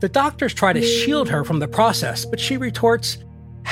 The 0.00 0.08
doctors 0.08 0.54
try 0.54 0.72
to 0.72 0.82
shield 0.82 1.28
her 1.28 1.44
from 1.44 1.58
the 1.58 1.68
process, 1.68 2.24
but 2.24 2.40
she 2.40 2.56
retorts, 2.56 3.18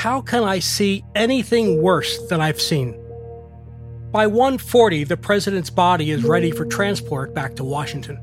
How 0.01 0.19
can 0.19 0.43
I 0.43 0.57
see 0.57 1.05
anything 1.13 1.79
worse 1.79 2.27
than 2.27 2.41
I've 2.41 2.59
seen? 2.59 2.99
By 4.11 4.25
1:40, 4.25 5.03
the 5.03 5.15
president's 5.15 5.69
body 5.69 6.09
is 6.09 6.23
ready 6.23 6.49
for 6.49 6.65
transport 6.65 7.35
back 7.35 7.55
to 7.57 7.63
Washington. 7.63 8.17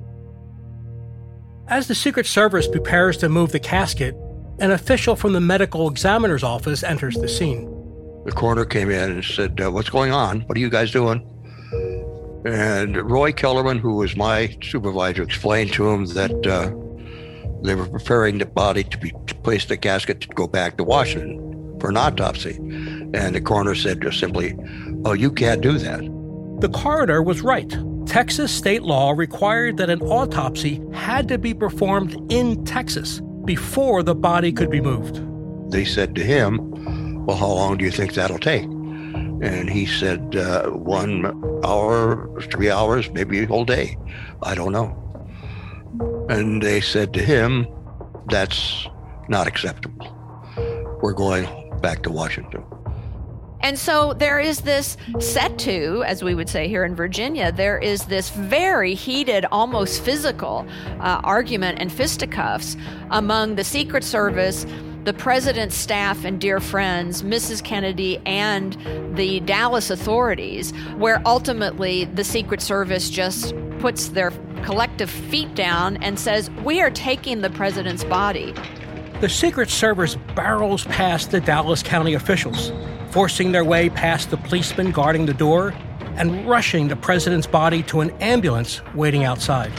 As 1.68 1.86
the 1.86 1.94
Secret 1.94 2.26
Service 2.26 2.66
prepares 2.66 3.16
to 3.18 3.28
move 3.28 3.52
the 3.52 3.60
casket, 3.60 4.16
an 4.58 4.72
official 4.72 5.14
from 5.14 5.34
the 5.34 5.40
medical 5.40 5.88
examiner's 5.88 6.42
office 6.42 6.82
enters 6.82 7.14
the 7.14 7.28
scene. 7.28 7.70
The 8.24 8.32
coroner 8.32 8.64
came 8.64 8.90
in 8.90 9.12
and 9.12 9.24
said, 9.24 9.60
uh, 9.60 9.70
"What's 9.70 9.88
going 9.88 10.10
on? 10.10 10.40
What 10.46 10.58
are 10.58 10.60
you 10.60 10.70
guys 10.70 10.90
doing?" 10.90 11.22
And 12.44 12.96
Roy 13.08 13.30
Kellerman, 13.30 13.78
who 13.78 13.94
was 13.94 14.16
my 14.16 14.56
supervisor, 14.64 15.22
explained 15.22 15.72
to 15.74 15.88
him 15.88 16.06
that 16.06 16.44
uh, 16.44 16.72
they 17.62 17.76
were 17.76 17.86
preparing 17.86 18.38
the 18.38 18.46
body 18.46 18.82
to 18.82 18.98
be 18.98 19.12
to 19.28 19.34
place 19.36 19.66
the 19.66 19.76
casket 19.76 20.20
to 20.22 20.28
go 20.34 20.48
back 20.48 20.76
to 20.78 20.82
Washington 20.82 21.47
for 21.80 21.90
an 21.90 21.96
autopsy. 21.96 22.56
And 23.14 23.34
the 23.34 23.40
coroner 23.40 23.74
said 23.74 24.02
just 24.02 24.18
simply, 24.20 24.56
Oh, 25.04 25.12
you 25.12 25.30
can't 25.30 25.60
do 25.60 25.78
that. 25.78 26.00
The 26.60 26.68
coroner 26.68 27.22
was 27.22 27.40
right. 27.40 27.72
Texas 28.06 28.50
state 28.50 28.82
law 28.82 29.12
required 29.12 29.76
that 29.76 29.90
an 29.90 30.00
autopsy 30.02 30.82
had 30.92 31.28
to 31.28 31.38
be 31.38 31.54
performed 31.54 32.16
in 32.32 32.64
Texas 32.64 33.20
before 33.44 34.02
the 34.02 34.14
body 34.14 34.52
could 34.52 34.70
be 34.70 34.80
moved. 34.80 35.22
They 35.70 35.84
said 35.84 36.14
to 36.16 36.24
him, 36.24 37.26
Well, 37.26 37.36
how 37.36 37.48
long 37.48 37.76
do 37.76 37.84
you 37.84 37.90
think 37.90 38.14
that'll 38.14 38.38
take? 38.38 38.64
And 38.64 39.70
he 39.70 39.86
said, 39.86 40.34
uh, 40.34 40.70
One 40.70 41.26
hour, 41.64 42.28
three 42.50 42.70
hours, 42.70 43.10
maybe 43.10 43.40
a 43.40 43.46
whole 43.46 43.64
day. 43.64 43.96
I 44.42 44.54
don't 44.54 44.72
know. 44.72 44.96
And 46.28 46.62
they 46.62 46.80
said 46.80 47.12
to 47.14 47.22
him, 47.22 47.66
That's 48.26 48.86
not 49.28 49.46
acceptable. 49.46 50.14
We're 51.02 51.12
going 51.12 51.46
back 51.80 52.02
to 52.02 52.10
Washington. 52.10 52.64
And 53.60 53.78
so 53.78 54.14
there 54.14 54.38
is 54.38 54.60
this 54.60 54.96
set 55.18 55.58
to, 55.60 56.04
as 56.06 56.22
we 56.22 56.34
would 56.34 56.48
say 56.48 56.68
here 56.68 56.84
in 56.84 56.94
Virginia, 56.94 57.50
there 57.50 57.78
is 57.78 58.04
this 58.04 58.30
very 58.30 58.94
heated, 58.94 59.44
almost 59.50 60.02
physical 60.02 60.66
uh, 61.00 61.20
argument 61.24 61.78
and 61.80 61.92
fisticuffs 61.92 62.76
among 63.10 63.56
the 63.56 63.64
Secret 63.64 64.04
Service, 64.04 64.64
the 65.04 65.12
president's 65.12 65.74
staff 65.74 66.24
and 66.24 66.40
dear 66.40 66.60
friends, 66.60 67.22
Mrs. 67.22 67.64
Kennedy, 67.64 68.18
and 68.26 68.76
the 69.16 69.40
Dallas 69.40 69.90
authorities, 69.90 70.70
where 70.96 71.20
ultimately 71.26 72.04
the 72.04 72.24
Secret 72.24 72.60
Service 72.60 73.10
just 73.10 73.54
puts 73.80 74.08
their 74.08 74.30
collective 74.62 75.10
feet 75.10 75.54
down 75.54 75.96
and 75.98 76.18
says, 76.18 76.50
We 76.62 76.80
are 76.80 76.90
taking 76.90 77.40
the 77.40 77.50
president's 77.50 78.04
body. 78.04 78.54
The 79.20 79.28
Secret 79.28 79.68
Service 79.68 80.14
barrels 80.36 80.84
past 80.84 81.32
the 81.32 81.40
Dallas 81.40 81.82
County 81.82 82.14
officials 82.14 82.70
forcing 83.10 83.50
their 83.50 83.64
way 83.64 83.88
past 83.88 84.30
the 84.30 84.36
policemen 84.36 84.92
guarding 84.92 85.26
the 85.26 85.34
door 85.34 85.74
and 86.16 86.48
rushing 86.48 86.86
the 86.86 86.94
president's 86.94 87.46
body 87.46 87.82
to 87.84 88.00
an 88.00 88.10
ambulance 88.20 88.80
waiting 88.94 89.24
outside. 89.24 89.72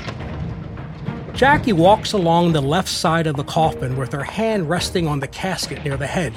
Jackie 1.33 1.71
walks 1.71 2.11
along 2.11 2.51
the 2.51 2.61
left 2.61 2.89
side 2.89 3.27
of 3.27 3.37
the 3.37 3.43
coffin 3.45 3.95
with 3.95 4.11
her 4.11 4.25
hand 4.25 4.69
resting 4.69 5.07
on 5.07 5.21
the 5.21 5.27
casket 5.27 5.85
near 5.85 5.95
the 5.95 6.07
head. 6.07 6.33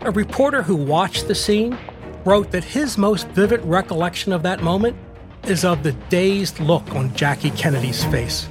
A 0.00 0.10
reporter 0.10 0.62
who 0.62 0.74
watched 0.74 1.28
the 1.28 1.36
scene 1.36 1.78
wrote 2.24 2.50
that 2.50 2.64
his 2.64 2.98
most 2.98 3.28
vivid 3.28 3.64
recollection 3.64 4.32
of 4.32 4.42
that 4.42 4.60
moment 4.60 4.96
is 5.44 5.64
of 5.64 5.84
the 5.84 5.92
dazed 5.92 6.58
look 6.58 6.96
on 6.96 7.14
Jackie 7.14 7.50
Kennedy's 7.50 8.02
face. 8.06 8.48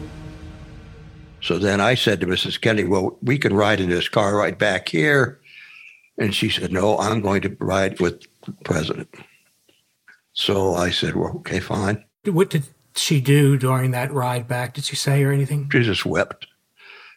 So 1.44 1.58
then 1.58 1.82
I 1.82 1.96
said 1.96 2.22
to 2.22 2.26
Mrs. 2.26 2.60
Kennedy, 2.60 2.88
Well, 2.88 3.18
we 3.22 3.38
can 3.38 3.54
ride 3.54 3.82
in 3.82 3.90
this 3.90 4.08
car 4.08 4.38
right 4.38 4.58
back 4.58 4.88
here 4.88 5.42
and 6.18 6.34
she 6.34 6.50
said, 6.50 6.72
No, 6.72 6.98
I'm 6.98 7.22
going 7.22 7.42
to 7.42 7.56
ride 7.60 8.00
with 8.00 8.24
the 8.46 8.54
president. 8.64 9.14
So 10.32 10.74
I 10.74 10.90
said, 10.90 11.16
Well, 11.16 11.36
okay, 11.38 11.60
fine. 11.60 12.04
What 12.26 12.50
did 12.50 12.64
she 12.96 13.20
do 13.20 13.58
during 13.58 13.92
that 13.92 14.14
ride 14.14 14.48
back? 14.48 14.74
Did 14.74 14.86
she 14.86 14.96
say 14.96 15.22
or 15.22 15.34
anything? 15.34 15.70
She 15.70 15.84
just 15.84 16.06
wept. 16.06 16.48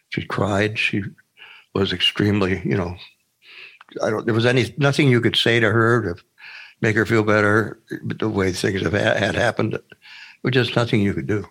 She 0.09 0.25
cried. 0.25 0.77
She 0.77 1.03
was 1.73 1.93
extremely, 1.93 2.61
you 2.65 2.75
know, 2.75 2.97
I 4.03 4.09
don't, 4.09 4.25
there 4.25 4.35
was 4.35 4.45
any, 4.45 4.73
nothing 4.77 5.07
you 5.07 5.21
could 5.21 5.37
say 5.37 5.61
to 5.61 5.71
her 5.71 6.01
to 6.01 6.21
make 6.81 6.97
her 6.97 7.05
feel 7.05 7.23
better. 7.23 7.79
The 8.03 8.27
way 8.27 8.51
things 8.51 8.81
have 8.81 8.91
had 8.91 9.35
happened, 9.35 9.73
there 9.73 9.81
was 10.43 10.53
just 10.53 10.75
nothing 10.75 10.99
you 10.99 11.13
could 11.13 11.27
do. 11.27 11.47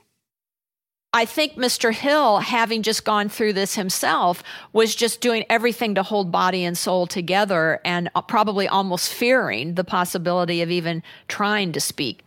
I 1.13 1.25
think 1.25 1.55
Mr. 1.55 1.95
Hill, 1.95 2.39
having 2.39 2.83
just 2.83 3.05
gone 3.05 3.29
through 3.29 3.55
this 3.55 3.75
himself, 3.75 4.43
was 4.73 4.95
just 4.95 5.21
doing 5.21 5.45
everything 5.49 5.95
to 5.95 6.03
hold 6.03 6.31
body 6.31 6.65
and 6.65 6.77
soul 6.77 7.07
together 7.07 7.81
and 7.85 8.11
uh, 8.15 8.21
probably 8.21 8.69
almost 8.69 9.13
fearing 9.13 9.75
the 9.75 9.85
possibility 9.85 10.61
of 10.61 10.71
even 10.71 11.03
trying 11.27 11.73
to 11.73 11.81
speak. 11.81 12.23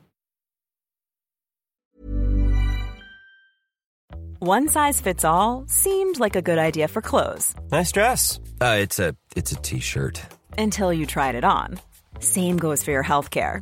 One 4.39 4.69
size 4.69 5.01
fits 5.01 5.25
all 5.25 5.65
seemed 5.67 6.17
like 6.17 6.37
a 6.37 6.41
good 6.41 6.57
idea 6.57 6.87
for 6.87 7.01
clothes. 7.01 7.53
Nice 7.71 7.91
dress. 7.91 8.39
Uh, 8.61 8.77
it's 8.79 8.97
a 8.97 9.13
it's 9.35 9.51
a 9.51 9.55
t-shirt. 9.57 10.21
Until 10.57 10.93
you 10.93 11.05
tried 11.05 11.35
it 11.35 11.43
on. 11.43 11.79
Same 12.19 12.55
goes 12.57 12.81
for 12.81 12.91
your 12.91 13.03
health 13.03 13.31
care. 13.31 13.61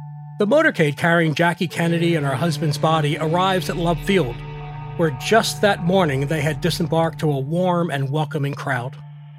The 0.41 0.47
motorcade 0.47 0.97
carrying 0.97 1.35
Jackie 1.35 1.67
Kennedy 1.67 2.15
and 2.15 2.25
her 2.25 2.33
husband's 2.33 2.79
body 2.79 3.15
arrives 3.15 3.69
at 3.69 3.77
Love 3.77 4.03
Field, 4.05 4.35
where 4.97 5.11
just 5.21 5.61
that 5.61 5.83
morning 5.83 6.25
they 6.25 6.41
had 6.41 6.61
disembarked 6.61 7.19
to 7.19 7.31
a 7.31 7.37
warm 7.37 7.91
and 7.91 8.09
welcoming 8.09 8.55
crowd. 8.55 8.97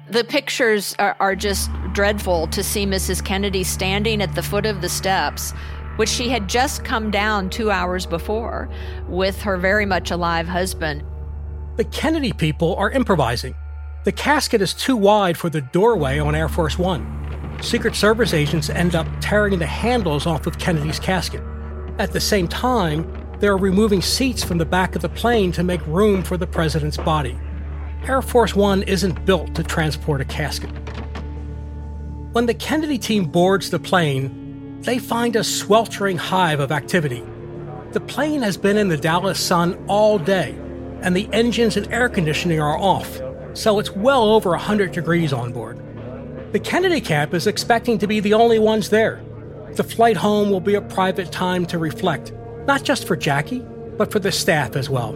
The 0.09 0.23
pictures 0.23 0.95
are, 0.99 1.17
are, 1.19 1.35
just 1.35 1.69
dreadful 1.91 2.47
to 2.47 2.63
see 2.63 2.85
Mrs. 2.85 3.21
Kennedy 3.21 3.65
standing 3.65 4.21
at 4.21 4.33
the 4.33 4.41
foot 4.41 4.65
of 4.65 4.79
the 4.79 4.87
steps, 4.87 5.51
which 5.97 6.07
she 6.07 6.29
had 6.29 6.47
just 6.47 6.85
come 6.85 7.11
down 7.11 7.49
two 7.49 7.69
hours 7.69 8.05
before, 8.05 8.69
with 9.09 9.41
her 9.41 9.57
very 9.57 9.85
much 9.85 10.09
alive 10.09 10.47
husband. 10.47 11.03
The 11.75 11.83
Kennedy 11.83 12.31
people 12.31 12.77
are 12.77 12.91
improvising. 12.91 13.55
The 14.05 14.13
casket 14.13 14.61
is 14.61 14.73
too 14.73 14.95
wide 14.95 15.37
for 15.37 15.49
the 15.49 15.59
doorway 15.59 16.17
on 16.19 16.33
Air 16.33 16.47
Force 16.47 16.79
One. 16.79 17.22
Secret 17.63 17.95
Service 17.95 18.33
agents 18.33 18.69
end 18.69 18.93
up 18.93 19.07
tearing 19.21 19.57
the 19.57 19.65
handles 19.65 20.27
off 20.27 20.45
of 20.47 20.59
Kennedy's 20.59 20.99
casket. 20.99 21.41
At 21.97 22.11
the 22.11 22.19
same 22.19 22.45
time, 22.45 23.09
they're 23.39 23.55
removing 23.55 24.01
seats 24.01 24.43
from 24.43 24.57
the 24.57 24.65
back 24.65 24.97
of 24.97 25.01
the 25.01 25.07
plane 25.07 25.53
to 25.53 25.63
make 25.63 25.85
room 25.87 26.23
for 26.23 26.35
the 26.35 26.45
president's 26.45 26.97
body. 26.97 27.39
Air 28.05 28.21
Force 28.21 28.53
One 28.53 28.83
isn't 28.83 29.25
built 29.25 29.55
to 29.55 29.63
transport 29.63 30.19
a 30.19 30.25
casket. 30.25 30.69
When 32.33 32.47
the 32.47 32.53
Kennedy 32.53 32.97
team 32.97 33.25
boards 33.25 33.69
the 33.69 33.79
plane, 33.79 34.81
they 34.81 34.99
find 34.99 35.37
a 35.37 35.43
sweltering 35.43 36.17
hive 36.17 36.59
of 36.59 36.73
activity. 36.73 37.23
The 37.93 38.01
plane 38.01 38.41
has 38.41 38.57
been 38.57 38.75
in 38.75 38.89
the 38.89 38.97
Dallas 38.97 39.39
sun 39.39 39.81
all 39.87 40.19
day, 40.19 40.51
and 41.01 41.15
the 41.15 41.29
engines 41.31 41.77
and 41.77 41.91
air 41.93 42.09
conditioning 42.09 42.59
are 42.59 42.77
off, 42.77 43.21
so 43.53 43.79
it's 43.79 43.91
well 43.91 44.23
over 44.23 44.49
100 44.49 44.91
degrees 44.91 45.31
on 45.31 45.53
board. 45.53 45.79
The 46.53 46.59
Kennedy 46.59 47.01
camp 47.01 47.33
is 47.33 47.47
expecting 47.47 47.97
to 47.97 48.05
be 48.05 48.19
the 48.19 48.35
only 48.35 48.59
ones 48.59 48.91
there. 48.91 49.23
The 49.71 49.83
flight 49.83 50.15
home 50.15 50.51
will 50.51 50.59
be 50.59 50.75
a 50.75 50.81
private 50.81 51.31
time 51.31 51.65
to 51.65 51.79
reflect, 51.79 52.31
not 52.67 52.83
just 52.83 53.07
for 53.07 53.15
Jackie, 53.15 53.65
but 53.97 54.11
for 54.11 54.19
the 54.19 54.31
staff 54.31 54.75
as 54.75 54.87
well. 54.87 55.13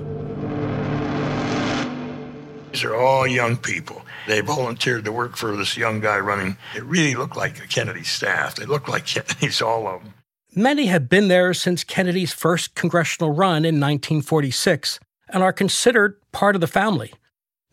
These 2.71 2.84
are 2.84 2.95
all 2.95 3.28
young 3.28 3.56
people. 3.56 4.02
They 4.26 4.41
volunteered 4.41 5.06
to 5.06 5.12
work 5.12 5.38
for 5.38 5.56
this 5.56 5.78
young 5.78 6.00
guy 6.00 6.17
running. 6.17 6.58
It 6.76 6.84
really 6.86 7.13
looked 7.13 7.38
like 7.38 7.63
a 7.63 7.67
Kennedy 7.67 8.04
staff. 8.04 8.56
They 8.56 8.65
looked 8.65 8.89
like 8.89 9.06
Kennedys, 9.06 9.62
all 9.62 9.88
of 9.88 10.04
them. 10.04 10.15
Many 10.56 10.88
have 10.88 11.08
been 11.08 11.28
there 11.28 11.54
since 11.54 11.84
Kennedy's 11.84 12.34
first 12.34 12.73
congressional 12.73 13.30
run 13.30 13.58
in 13.58 13.76
1946 13.80 15.00
and 15.30 15.43
are 15.43 15.54
considered 15.54 16.19
part 16.32 16.56
of 16.56 16.62
the 16.62 16.65
family. 16.65 17.13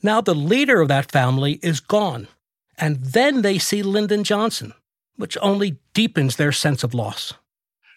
Now, 0.03 0.21
the 0.21 0.35
leader 0.35 0.83
of 0.83 0.89
that 0.89 1.11
family 1.11 1.61
is 1.63 1.81
gone. 1.81 2.29
And 2.79 3.03
then 3.05 3.43
they 3.43 3.59
see 3.59 3.83
Lyndon 3.83 4.25
Johnson, 4.25 4.75
which 5.17 5.39
only 5.41 5.79
deepens 5.93 6.37
their 6.37 6.53
sense 6.53 6.83
of 6.83 6.95
loss. 6.95 7.35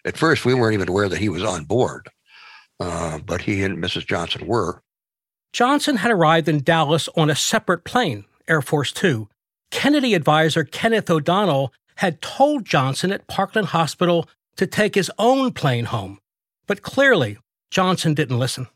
At 0.04 0.16
first, 0.16 0.44
we 0.44 0.54
weren't 0.54 0.74
even 0.74 0.88
aware 0.88 1.08
that 1.08 1.18
he 1.18 1.28
was 1.28 1.42
on 1.42 1.64
board, 1.64 2.08
uh, 2.80 3.18
but 3.18 3.42
he 3.42 3.62
and 3.62 3.78
Mrs. 3.78 4.06
Johnson 4.06 4.46
were. 4.46 4.82
Johnson 5.52 5.96
had 5.96 6.10
arrived 6.10 6.48
in 6.48 6.62
Dallas 6.62 7.08
on 7.16 7.30
a 7.30 7.34
separate 7.34 7.84
plane, 7.84 8.24
Air 8.46 8.62
Force 8.62 8.92
Two. 8.92 9.28
Kennedy 9.70 10.14
advisor 10.14 10.64
Kenneth 10.64 11.10
O'Donnell 11.10 11.72
had 11.96 12.22
told 12.22 12.64
Johnson 12.64 13.12
at 13.12 13.26
Parkland 13.26 13.68
Hospital 13.68 14.28
to 14.56 14.66
take 14.66 14.94
his 14.94 15.10
own 15.18 15.52
plane 15.52 15.86
home, 15.86 16.18
but 16.66 16.82
clearly 16.82 17.38
Johnson 17.70 18.14
didn't 18.14 18.38
listen. 18.38 18.68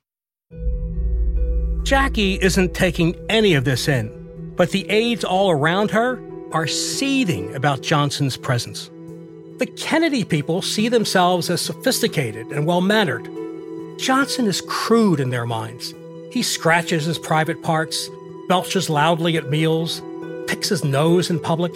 Jackie 1.84 2.34
isn't 2.40 2.74
taking 2.74 3.14
any 3.28 3.54
of 3.54 3.64
this 3.64 3.88
in 3.88 4.21
but 4.56 4.70
the 4.70 4.88
aides 4.90 5.24
all 5.24 5.50
around 5.50 5.90
her 5.90 6.20
are 6.52 6.66
seething 6.66 7.54
about 7.54 7.82
Johnson's 7.82 8.36
presence. 8.36 8.90
The 9.58 9.66
Kennedy 9.66 10.24
people 10.24 10.60
see 10.60 10.88
themselves 10.88 11.48
as 11.48 11.60
sophisticated 11.60 12.48
and 12.48 12.66
well 12.66 12.80
mannered. 12.80 13.28
Johnson 13.98 14.46
is 14.46 14.60
crude 14.60 15.20
in 15.20 15.30
their 15.30 15.46
minds. 15.46 15.94
He 16.30 16.42
scratches 16.42 17.04
his 17.04 17.18
private 17.18 17.62
parts, 17.62 18.08
belches 18.48 18.90
loudly 18.90 19.36
at 19.36 19.50
meals, 19.50 20.02
picks 20.46 20.68
his 20.68 20.84
nose 20.84 21.30
in 21.30 21.38
public. 21.38 21.72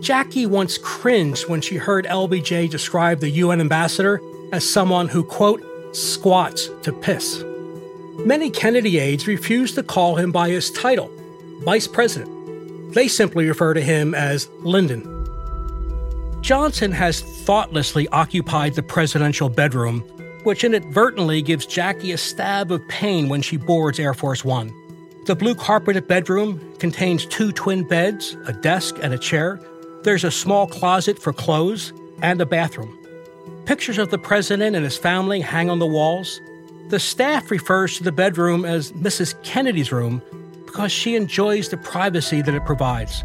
Jackie 0.00 0.46
once 0.46 0.78
cringed 0.78 1.48
when 1.48 1.60
she 1.60 1.76
heard 1.76 2.06
LBJ 2.06 2.70
describe 2.70 3.20
the 3.20 3.30
UN 3.30 3.60
ambassador 3.60 4.20
as 4.52 4.68
someone 4.68 5.08
who, 5.08 5.24
quote, 5.24 5.62
squats 5.94 6.70
to 6.82 6.92
piss. 6.92 7.44
Many 8.18 8.50
Kennedy 8.50 8.98
aides 8.98 9.26
refused 9.26 9.74
to 9.74 9.82
call 9.82 10.16
him 10.16 10.32
by 10.32 10.48
his 10.48 10.70
title 10.70 11.10
vice 11.60 11.86
president. 11.86 12.94
They 12.94 13.08
simply 13.08 13.46
refer 13.46 13.74
to 13.74 13.80
him 13.80 14.14
as 14.14 14.48
Lyndon. 14.60 15.14
Johnson 16.40 16.92
has 16.92 17.20
thoughtlessly 17.20 18.08
occupied 18.08 18.74
the 18.74 18.82
presidential 18.82 19.48
bedroom, 19.48 20.00
which 20.44 20.64
inadvertently 20.64 21.42
gives 21.42 21.66
Jackie 21.66 22.12
a 22.12 22.18
stab 22.18 22.72
of 22.72 22.86
pain 22.88 23.28
when 23.28 23.42
she 23.42 23.56
boards 23.56 23.98
Air 23.98 24.14
Force 24.14 24.44
One. 24.44 24.72
The 25.26 25.36
blue 25.36 25.54
carpeted 25.54 26.08
bedroom 26.08 26.74
contains 26.78 27.26
two 27.26 27.52
twin 27.52 27.86
beds, 27.86 28.36
a 28.46 28.52
desk, 28.52 28.96
and 29.02 29.12
a 29.12 29.18
chair. 29.18 29.60
There's 30.04 30.24
a 30.24 30.30
small 30.30 30.66
closet 30.66 31.18
for 31.18 31.34
clothes 31.34 31.92
and 32.22 32.40
a 32.40 32.46
bathroom. 32.46 32.98
Pictures 33.66 33.98
of 33.98 34.10
the 34.10 34.16
president 34.16 34.74
and 34.74 34.84
his 34.84 34.96
family 34.96 35.40
hang 35.40 35.68
on 35.68 35.80
the 35.80 35.86
walls. 35.86 36.40
The 36.88 36.98
staff 36.98 37.50
refers 37.50 37.98
to 37.98 38.04
the 38.04 38.12
bedroom 38.12 38.64
as 38.64 38.92
Mrs. 38.92 39.34
Kennedy's 39.42 39.92
room 39.92 40.22
because 40.68 40.92
she 40.92 41.16
enjoys 41.16 41.70
the 41.70 41.78
privacy 41.78 42.42
that 42.42 42.54
it 42.54 42.64
provides. 42.66 43.24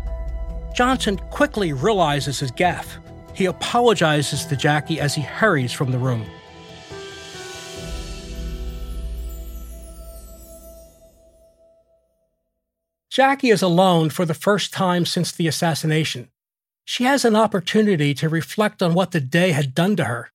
Johnson 0.73 1.17
quickly 1.29 1.73
realizes 1.73 2.39
his 2.39 2.51
gaffe. 2.51 2.97
He 3.36 3.45
apologizes 3.45 4.45
to 4.45 4.56
Jackie 4.56 4.99
as 4.99 5.13
he 5.13 5.21
hurries 5.21 5.73
from 5.73 5.91
the 5.91 5.99
room. 5.99 6.25
Jackie 13.12 13.49
is 13.49 13.62
alone 13.62 14.10
for 14.10 14.25
the 14.25 14.34
first 14.34 14.73
time 14.73 15.06
since 15.06 15.32
the 15.32 15.47
assassination. 15.47 16.29
She 16.86 17.03
has 17.03 17.25
an 17.25 17.36
opportunity 17.36 18.13
to 18.15 18.29
reflect 18.29 18.82
on 18.82 18.93
what 18.93 19.12
the 19.12 19.21
day 19.21 19.51
had 19.51 19.75
done 19.75 19.95
to 19.97 20.06
her. 20.06 20.32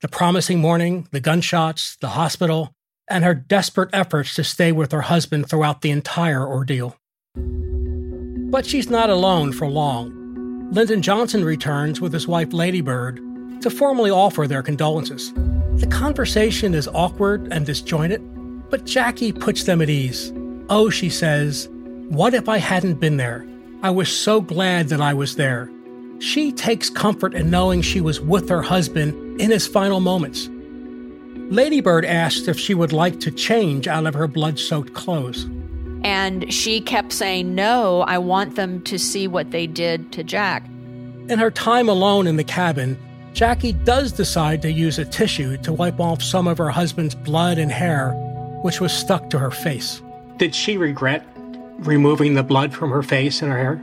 The 0.00 0.08
promising 0.08 0.60
morning, 0.60 1.08
the 1.10 1.20
gunshots, 1.20 1.96
the 1.96 2.10
hospital, 2.10 2.75
and 3.08 3.24
her 3.24 3.34
desperate 3.34 3.90
efforts 3.92 4.34
to 4.34 4.44
stay 4.44 4.72
with 4.72 4.92
her 4.92 5.02
husband 5.02 5.48
throughout 5.48 5.82
the 5.82 5.90
entire 5.90 6.46
ordeal. 6.46 6.96
But 7.34 8.66
she's 8.66 8.90
not 8.90 9.10
alone 9.10 9.52
for 9.52 9.66
long. 9.68 10.70
Lyndon 10.72 11.02
Johnson 11.02 11.44
returns 11.44 12.00
with 12.00 12.12
his 12.12 12.26
wife 12.26 12.52
Lady 12.52 12.80
Bird 12.80 13.20
to 13.62 13.70
formally 13.70 14.10
offer 14.10 14.46
their 14.46 14.62
condolences. 14.62 15.32
The 15.76 15.88
conversation 15.90 16.74
is 16.74 16.88
awkward 16.88 17.52
and 17.52 17.66
disjointed, 17.66 18.22
but 18.70 18.84
Jackie 18.84 19.32
puts 19.32 19.64
them 19.64 19.80
at 19.80 19.90
ease. 19.90 20.32
Oh, 20.68 20.90
she 20.90 21.10
says, 21.10 21.68
what 22.08 22.34
if 22.34 22.48
I 22.48 22.58
hadn't 22.58 23.00
been 23.00 23.16
there? 23.16 23.46
I 23.82 23.90
was 23.90 24.08
so 24.08 24.40
glad 24.40 24.88
that 24.88 25.00
I 25.00 25.14
was 25.14 25.36
there. 25.36 25.70
She 26.18 26.50
takes 26.50 26.88
comfort 26.88 27.34
in 27.34 27.50
knowing 27.50 27.82
she 27.82 28.00
was 28.00 28.20
with 28.20 28.48
her 28.48 28.62
husband 28.62 29.40
in 29.40 29.50
his 29.50 29.66
final 29.66 30.00
moments. 30.00 30.48
Lady 31.48 31.80
Bird 31.80 32.04
asked 32.04 32.48
if 32.48 32.58
she 32.58 32.74
would 32.74 32.92
like 32.92 33.20
to 33.20 33.30
change 33.30 33.86
out 33.86 34.06
of 34.06 34.14
her 34.14 34.26
blood 34.26 34.58
soaked 34.58 34.94
clothes. 34.94 35.44
And 36.02 36.52
she 36.52 36.80
kept 36.80 37.12
saying, 37.12 37.54
No, 37.54 38.02
I 38.02 38.18
want 38.18 38.56
them 38.56 38.82
to 38.82 38.98
see 38.98 39.28
what 39.28 39.52
they 39.52 39.66
did 39.66 40.12
to 40.12 40.24
Jack. 40.24 40.66
In 41.28 41.38
her 41.38 41.50
time 41.50 41.88
alone 41.88 42.26
in 42.26 42.36
the 42.36 42.44
cabin, 42.44 42.98
Jackie 43.32 43.72
does 43.72 44.12
decide 44.12 44.62
to 44.62 44.72
use 44.72 44.98
a 44.98 45.04
tissue 45.04 45.56
to 45.58 45.72
wipe 45.72 46.00
off 46.00 46.22
some 46.22 46.48
of 46.48 46.58
her 46.58 46.70
husband's 46.70 47.14
blood 47.14 47.58
and 47.58 47.70
hair, 47.70 48.12
which 48.62 48.80
was 48.80 48.92
stuck 48.92 49.30
to 49.30 49.38
her 49.38 49.50
face. 49.50 50.02
Did 50.38 50.54
she 50.54 50.76
regret 50.76 51.26
removing 51.78 52.34
the 52.34 52.42
blood 52.42 52.72
from 52.72 52.90
her 52.90 53.02
face 53.02 53.42
and 53.42 53.52
her 53.52 53.58
hair? 53.58 53.82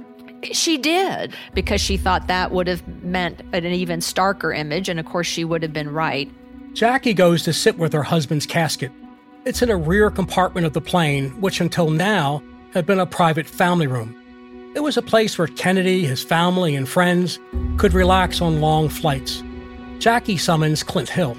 She 0.52 0.78
did, 0.78 1.34
because 1.54 1.80
she 1.80 1.96
thought 1.96 2.28
that 2.28 2.52
would 2.52 2.68
have 2.68 2.86
meant 3.04 3.42
an 3.54 3.66
even 3.66 4.02
starker 4.02 4.58
image, 4.58 4.90
and 4.90 5.00
of 5.00 5.06
course, 5.06 5.28
she 5.28 5.46
would 5.46 5.64
have 5.64 5.72
been 5.72 5.90
right. 5.90 6.30
Jackie 6.74 7.14
goes 7.14 7.44
to 7.44 7.54
sit 7.54 7.78
with 7.78 7.94
her 7.94 8.02
husband's 8.02 8.48
casket. 8.48 8.92
It's 9.46 9.62
in 9.62 9.70
a 9.70 9.78
rear 9.78 10.10
compartment 10.10 10.66
of 10.66 10.74
the 10.74 10.82
plane, 10.82 11.30
which 11.40 11.62
until 11.62 11.92
now 11.92 12.42
had 12.74 12.88
been 12.88 13.00
a 13.00 13.06
private 13.06 13.46
family 13.46 13.86
room. 13.86 14.20
It 14.76 14.80
was 14.80 14.98
a 14.98 15.04
place 15.04 15.38
where 15.38 15.48
Kennedy, 15.48 16.04
his 16.04 16.24
family, 16.24 16.76
and 16.76 16.90
friends 16.90 17.40
could 17.78 17.94
relax 17.94 18.42
on 18.42 18.60
long 18.60 18.90
flights. 18.90 19.44
Jackie 20.00 20.38
summons 20.38 20.82
Clint 20.82 21.10
Hill. 21.10 21.36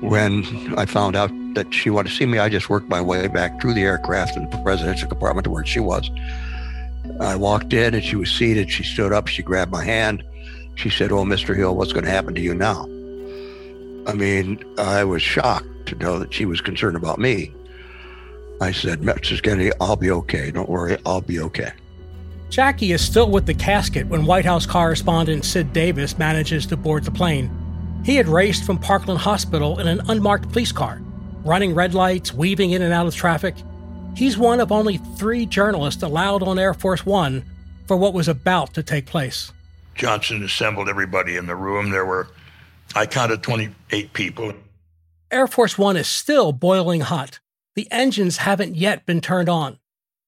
When 0.00 0.74
I 0.78 0.86
found 0.86 1.16
out 1.16 1.30
that 1.54 1.74
she 1.74 1.90
wanted 1.90 2.08
to 2.08 2.14
see 2.14 2.24
me, 2.24 2.38
I 2.38 2.48
just 2.48 2.70
worked 2.70 2.88
my 2.88 3.02
way 3.02 3.28
back 3.28 3.60
through 3.60 3.74
the 3.74 3.82
aircraft 3.82 4.38
in 4.38 4.48
the 4.48 4.56
presidential 4.58 5.08
compartment 5.08 5.44
to 5.44 5.50
where 5.50 5.66
she 5.66 5.80
was. 5.80 6.10
I 7.20 7.36
walked 7.36 7.74
in 7.74 7.94
and 7.94 8.02
she 8.02 8.16
was 8.16 8.30
seated. 8.30 8.70
She 8.70 8.84
stood 8.84 9.12
up. 9.12 9.28
She 9.28 9.42
grabbed 9.42 9.70
my 9.70 9.84
hand. 9.84 10.24
She 10.76 10.88
said, 10.88 11.12
Oh, 11.12 11.24
Mr. 11.24 11.54
Hill, 11.54 11.76
what's 11.76 11.92
going 11.92 12.06
to 12.06 12.10
happen 12.10 12.34
to 12.34 12.40
you 12.40 12.54
now? 12.54 12.88
I 14.06 14.12
mean, 14.12 14.62
I 14.78 15.04
was 15.04 15.22
shocked 15.22 15.86
to 15.86 15.94
know 15.96 16.18
that 16.18 16.32
she 16.32 16.44
was 16.44 16.60
concerned 16.60 16.96
about 16.96 17.18
me. 17.18 17.52
I 18.60 18.72
said, 18.72 19.00
Mrs. 19.00 19.42
Kennedy, 19.42 19.70
I'll 19.80 19.96
be 19.96 20.10
okay. 20.10 20.50
Don't 20.50 20.68
worry, 20.68 20.96
I'll 21.04 21.20
be 21.20 21.40
okay. 21.40 21.72
Jackie 22.50 22.92
is 22.92 23.04
still 23.04 23.30
with 23.30 23.46
the 23.46 23.54
casket 23.54 24.06
when 24.06 24.26
White 24.26 24.44
House 24.44 24.64
correspondent 24.64 25.44
Sid 25.44 25.72
Davis 25.72 26.16
manages 26.18 26.66
to 26.66 26.76
board 26.76 27.04
the 27.04 27.10
plane. 27.10 27.50
He 28.04 28.16
had 28.16 28.28
raced 28.28 28.64
from 28.64 28.78
Parkland 28.78 29.20
Hospital 29.20 29.80
in 29.80 29.88
an 29.88 30.02
unmarked 30.08 30.50
police 30.50 30.70
car, 30.70 31.00
running 31.44 31.74
red 31.74 31.94
lights, 31.94 32.32
weaving 32.32 32.70
in 32.70 32.82
and 32.82 32.92
out 32.92 33.06
of 33.06 33.14
traffic. 33.14 33.56
He's 34.14 34.38
one 34.38 34.60
of 34.60 34.70
only 34.70 34.98
three 34.98 35.46
journalists 35.46 36.02
allowed 36.02 36.42
on 36.42 36.58
Air 36.58 36.74
Force 36.74 37.04
One 37.04 37.44
for 37.86 37.96
what 37.96 38.14
was 38.14 38.28
about 38.28 38.74
to 38.74 38.82
take 38.82 39.06
place. 39.06 39.52
Johnson 39.94 40.42
assembled 40.42 40.88
everybody 40.88 41.36
in 41.36 41.46
the 41.46 41.56
room. 41.56 41.90
There 41.90 42.06
were, 42.06 42.28
I 42.94 43.06
counted 43.06 43.42
28 43.42 44.12
people. 44.12 44.54
Air 45.30 45.46
Force 45.46 45.76
One 45.76 45.96
is 45.96 46.06
still 46.06 46.52
boiling 46.52 47.00
hot. 47.00 47.40
The 47.74 47.88
engines 47.90 48.38
haven't 48.38 48.76
yet 48.76 49.04
been 49.04 49.20
turned 49.20 49.48
on. 49.48 49.78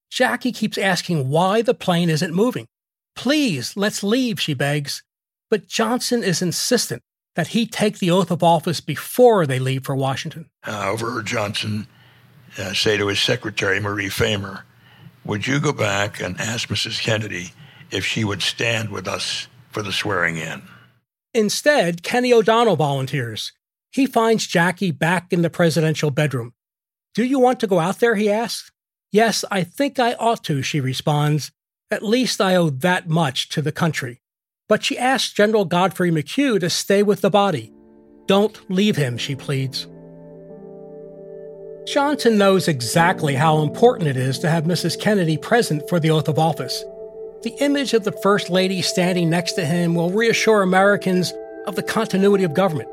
Jackie 0.09 0.51
keeps 0.51 0.77
asking 0.77 1.29
why 1.29 1.61
the 1.61 1.73
plane 1.73 2.09
isn't 2.09 2.33
moving. 2.33 2.67
Please, 3.15 3.75
let's 3.75 4.03
leave, 4.03 4.39
she 4.39 4.53
begs. 4.53 5.03
But 5.49 5.67
Johnson 5.67 6.23
is 6.23 6.41
insistent 6.41 7.03
that 7.35 7.47
he 7.47 7.65
take 7.65 7.99
the 7.99 8.11
oath 8.11 8.31
of 8.31 8.43
office 8.43 8.81
before 8.81 9.45
they 9.45 9.59
leave 9.59 9.85
for 9.85 9.95
Washington. 9.95 10.49
Uh, 10.65 10.89
overheard 10.89 11.25
Johnson 11.25 11.87
uh, 12.57 12.73
say 12.73 12.97
to 12.97 13.07
his 13.07 13.21
secretary, 13.21 13.79
Marie 13.79 14.07
Fehmer, 14.07 14.63
Would 15.23 15.47
you 15.47 15.59
go 15.59 15.71
back 15.71 16.19
and 16.19 16.39
ask 16.39 16.69
Mrs. 16.69 17.01
Kennedy 17.01 17.51
if 17.91 18.05
she 18.05 18.23
would 18.23 18.41
stand 18.41 18.89
with 18.89 19.07
us 19.07 19.47
for 19.71 19.81
the 19.81 19.93
swearing 19.93 20.37
in? 20.37 20.61
Instead, 21.37 22.01
Kenny 22.01 22.33
O'Donnell 22.33 22.75
volunteers. 22.75 23.51
He 23.91 24.07
finds 24.07 24.47
Jackie 24.47 24.89
back 24.89 25.31
in 25.31 25.43
the 25.43 25.51
presidential 25.51 26.09
bedroom. 26.09 26.55
Do 27.13 27.23
you 27.23 27.37
want 27.37 27.59
to 27.59 27.67
go 27.67 27.77
out 27.77 27.99
there? 27.99 28.15
he 28.15 28.27
asks. 28.27 28.71
Yes, 29.11 29.45
I 29.51 29.63
think 29.63 29.99
I 29.99 30.15
ought 30.15 30.43
to, 30.45 30.63
she 30.63 30.79
responds. 30.79 31.51
At 31.91 32.01
least 32.01 32.41
I 32.41 32.55
owe 32.55 32.71
that 32.71 33.07
much 33.07 33.49
to 33.49 33.61
the 33.61 33.71
country. 33.71 34.19
But 34.67 34.83
she 34.83 34.97
asks 34.97 35.31
General 35.31 35.63
Godfrey 35.63 36.09
McHugh 36.09 36.59
to 36.59 36.71
stay 36.71 37.03
with 37.03 37.21
the 37.21 37.29
body. 37.29 37.71
Don't 38.25 38.59
leave 38.71 38.95
him, 38.95 39.15
she 39.15 39.35
pleads. 39.35 39.85
Johnson 41.85 42.39
knows 42.39 42.67
exactly 42.67 43.35
how 43.35 43.61
important 43.61 44.09
it 44.09 44.17
is 44.17 44.39
to 44.39 44.49
have 44.49 44.63
Mrs. 44.63 44.99
Kennedy 44.99 45.37
present 45.37 45.87
for 45.87 45.99
the 45.99 46.09
oath 46.09 46.29
of 46.29 46.39
office. 46.39 46.83
The 47.43 47.55
image 47.59 47.93
of 47.93 48.03
the 48.03 48.11
First 48.11 48.49
Lady 48.49 48.81
standing 48.81 49.29
next 49.29 49.53
to 49.53 49.65
him 49.65 49.93
will 49.93 50.09
reassure 50.09 50.63
Americans 50.63 51.33
of 51.67 51.75
the 51.75 51.83
continuity 51.83 52.43
of 52.43 52.55
government. 52.55 52.89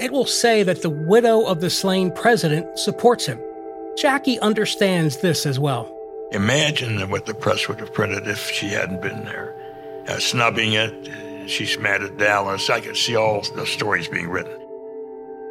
It 0.00 0.12
will 0.12 0.24
say 0.24 0.62
that 0.62 0.80
the 0.80 0.90
widow 0.90 1.44
of 1.44 1.60
the 1.60 1.68
slain 1.68 2.10
president 2.10 2.78
supports 2.78 3.26
him. 3.26 3.38
Jackie 3.98 4.40
understands 4.40 5.18
this 5.18 5.44
as 5.44 5.58
well. 5.58 5.94
Imagine 6.32 7.10
what 7.10 7.26
the 7.26 7.34
press 7.34 7.68
would 7.68 7.80
have 7.80 7.92
printed 7.92 8.26
if 8.26 8.50
she 8.50 8.68
hadn't 8.68 9.02
been 9.02 9.24
there. 9.26 9.54
Uh, 10.08 10.18
snubbing 10.18 10.72
it, 10.72 11.50
she's 11.50 11.78
mad 11.78 12.02
at 12.02 12.16
Dallas. 12.16 12.70
I 12.70 12.80
could 12.80 12.96
see 12.96 13.14
all 13.14 13.42
the 13.54 13.66
stories 13.66 14.08
being 14.08 14.30
written. 14.30 14.58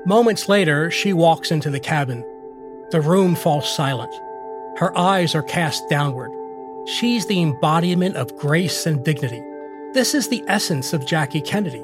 Moments 0.08 0.50
later, 0.50 0.90
she 0.90 1.14
walks 1.14 1.52
into 1.52 1.70
the 1.70 1.80
cabin. 1.80 2.26
The 2.90 3.02
room 3.02 3.36
falls 3.36 3.74
silent. 3.76 4.12
Her 4.78 4.98
eyes 4.98 5.36
are 5.36 5.44
cast 5.44 5.88
downward. 5.90 6.32
She's 6.86 7.26
the 7.28 7.42
embodiment 7.42 8.16
of 8.16 8.36
grace 8.38 8.86
and 8.86 9.04
dignity. 9.04 9.42
This 9.94 10.16
is 10.16 10.30
the 10.30 10.44
essence 10.48 10.94
of 10.94 11.06
Jackie 11.06 11.42
Kennedy. 11.42 11.84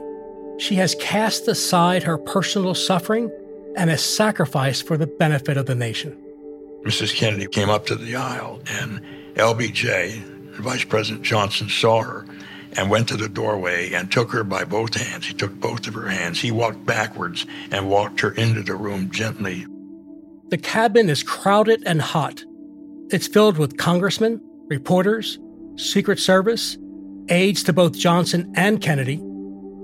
She 0.57 0.75
has 0.75 0.95
cast 0.95 1.47
aside 1.47 2.03
her 2.03 2.17
personal 2.17 2.73
suffering 2.73 3.31
and 3.75 3.89
has 3.89 4.03
sacrificed 4.03 4.87
for 4.87 4.97
the 4.97 5.05
benefit 5.05 5.55
of 5.55 5.67
the 5.67 5.75
nation. 5.75 6.17
Mrs. 6.83 7.13
Kennedy 7.15 7.47
came 7.47 7.69
up 7.69 7.85
to 7.87 7.95
the 7.95 8.15
aisle, 8.15 8.59
and 8.67 9.01
LBJ, 9.35 10.19
Vice 10.55 10.83
President 10.83 11.23
Johnson, 11.23 11.69
saw 11.69 12.01
her 12.01 12.25
and 12.73 12.89
went 12.89 13.07
to 13.09 13.17
the 13.17 13.29
doorway 13.29 13.91
and 13.93 14.11
took 14.11 14.31
her 14.31 14.43
by 14.43 14.63
both 14.63 14.95
hands. 14.95 15.27
He 15.27 15.33
took 15.33 15.53
both 15.59 15.87
of 15.87 15.93
her 15.93 16.07
hands. 16.07 16.39
He 16.39 16.51
walked 16.51 16.85
backwards 16.85 17.45
and 17.71 17.89
walked 17.89 18.21
her 18.21 18.31
into 18.31 18.63
the 18.63 18.75
room 18.75 19.11
gently. 19.11 19.65
The 20.49 20.57
cabin 20.57 21.09
is 21.09 21.23
crowded 21.23 21.83
and 21.85 22.01
hot. 22.01 22.43
It's 23.09 23.27
filled 23.27 23.57
with 23.57 23.77
congressmen, 23.77 24.41
reporters, 24.67 25.39
Secret 25.75 26.19
Service, 26.19 26.77
aides 27.29 27.63
to 27.63 27.73
both 27.73 27.97
Johnson 27.97 28.51
and 28.55 28.81
Kennedy. 28.81 29.21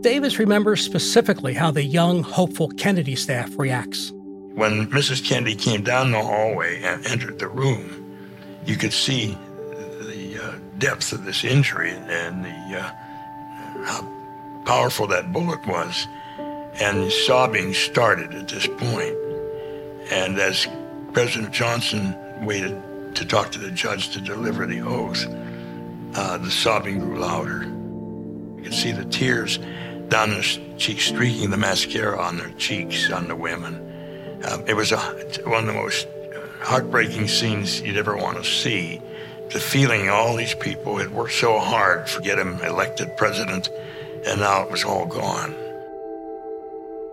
Davis 0.02 0.40
remembers 0.40 0.82
specifically 0.82 1.54
how 1.54 1.72
the 1.72 1.84
young, 1.84 2.24
hopeful 2.24 2.70
Kennedy 2.70 3.16
staff 3.16 3.52
reacts. 3.58 4.12
When 4.56 4.88
Mrs. 4.88 5.26
Kennedy 5.26 5.56
came 5.56 5.84
down 5.84 6.12
the 6.12 6.22
hallway 6.22 6.82
and 6.84 7.06
entered 7.08 7.40
the 7.40 7.48
room, 7.48 8.18
you 8.66 8.76
could 8.76 8.94
see 8.94 9.38
the 10.02 10.40
uh, 10.42 10.54
depth 10.78 11.12
of 11.12 11.26
this 11.26 11.44
injury 11.44 11.92
and 11.92 12.46
the 12.46 12.80
uh, 12.80 12.92
how 13.86 14.08
powerful 14.66 15.08
that 15.08 15.34
bullet 15.34 15.66
was. 15.66 16.08
And 16.76 17.12
sobbing 17.12 17.74
started 17.74 18.34
at 18.34 18.48
this 18.48 18.66
point. 18.66 19.16
And 20.12 20.40
as 20.40 20.68
President 21.14 21.54
Johnson 21.54 22.16
waited 22.46 22.82
to 23.16 23.26
talk 23.26 23.52
to 23.52 23.60
the 23.60 23.72
judge 23.72 24.10
to 24.10 24.22
deliver 24.22 24.66
the 24.66 24.82
oath, 24.82 25.26
uh, 26.16 26.38
the 26.38 26.52
sobbing 26.52 27.00
grew 27.00 27.20
louder. 27.20 27.64
You 28.58 28.64
could 28.64 28.74
see 28.74 28.92
the 28.92 29.06
tears 29.06 29.60
down 30.10 30.32
the 30.32 30.62
cheeks, 30.78 31.06
streaking 31.06 31.50
the 31.50 31.58
mascara 31.58 32.20
on 32.20 32.38
their 32.38 32.52
cheeks 32.52 33.12
on 33.12 33.28
the 33.28 33.36
women. 33.36 33.76
Um, 34.50 34.64
it 34.68 34.76
was 34.76 34.92
a, 34.92 34.98
one 35.46 35.62
of 35.62 35.66
the 35.68 35.74
most 35.74 36.08
heartbreaking 36.62 37.28
scenes 37.28 37.82
you'd 37.82 37.98
ever 37.98 38.16
want 38.16 38.38
to 38.38 38.44
see. 38.44 39.02
The 39.52 39.60
feeling 39.60 40.10
all 40.10 40.36
these 40.36 40.56
people 40.56 40.98
had 40.98 41.12
worked 41.12 41.34
so 41.34 41.60
hard 41.60 42.08
to 42.08 42.22
get 42.22 42.40
him 42.40 42.60
elected 42.62 43.16
president, 43.18 43.70
and 44.26 44.40
now 44.40 44.64
it 44.64 44.72
was 44.72 44.84
all 44.84 45.06
gone. 45.06 45.56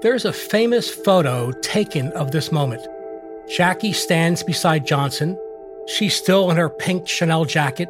There's 0.03 0.25
a 0.25 0.33
famous 0.33 0.89
photo 0.89 1.53
taken 1.53 2.09
of 2.13 2.31
this 2.31 2.51
moment. 2.51 2.87
Jackie 3.55 3.93
stands 3.93 4.43
beside 4.43 4.87
Johnson. 4.87 5.37
She's 5.87 6.15
still 6.15 6.51
in 6.51 6.57
her 6.57 6.69
pink 6.69 7.09
Chanel 7.09 7.45
jacket, 7.45 7.89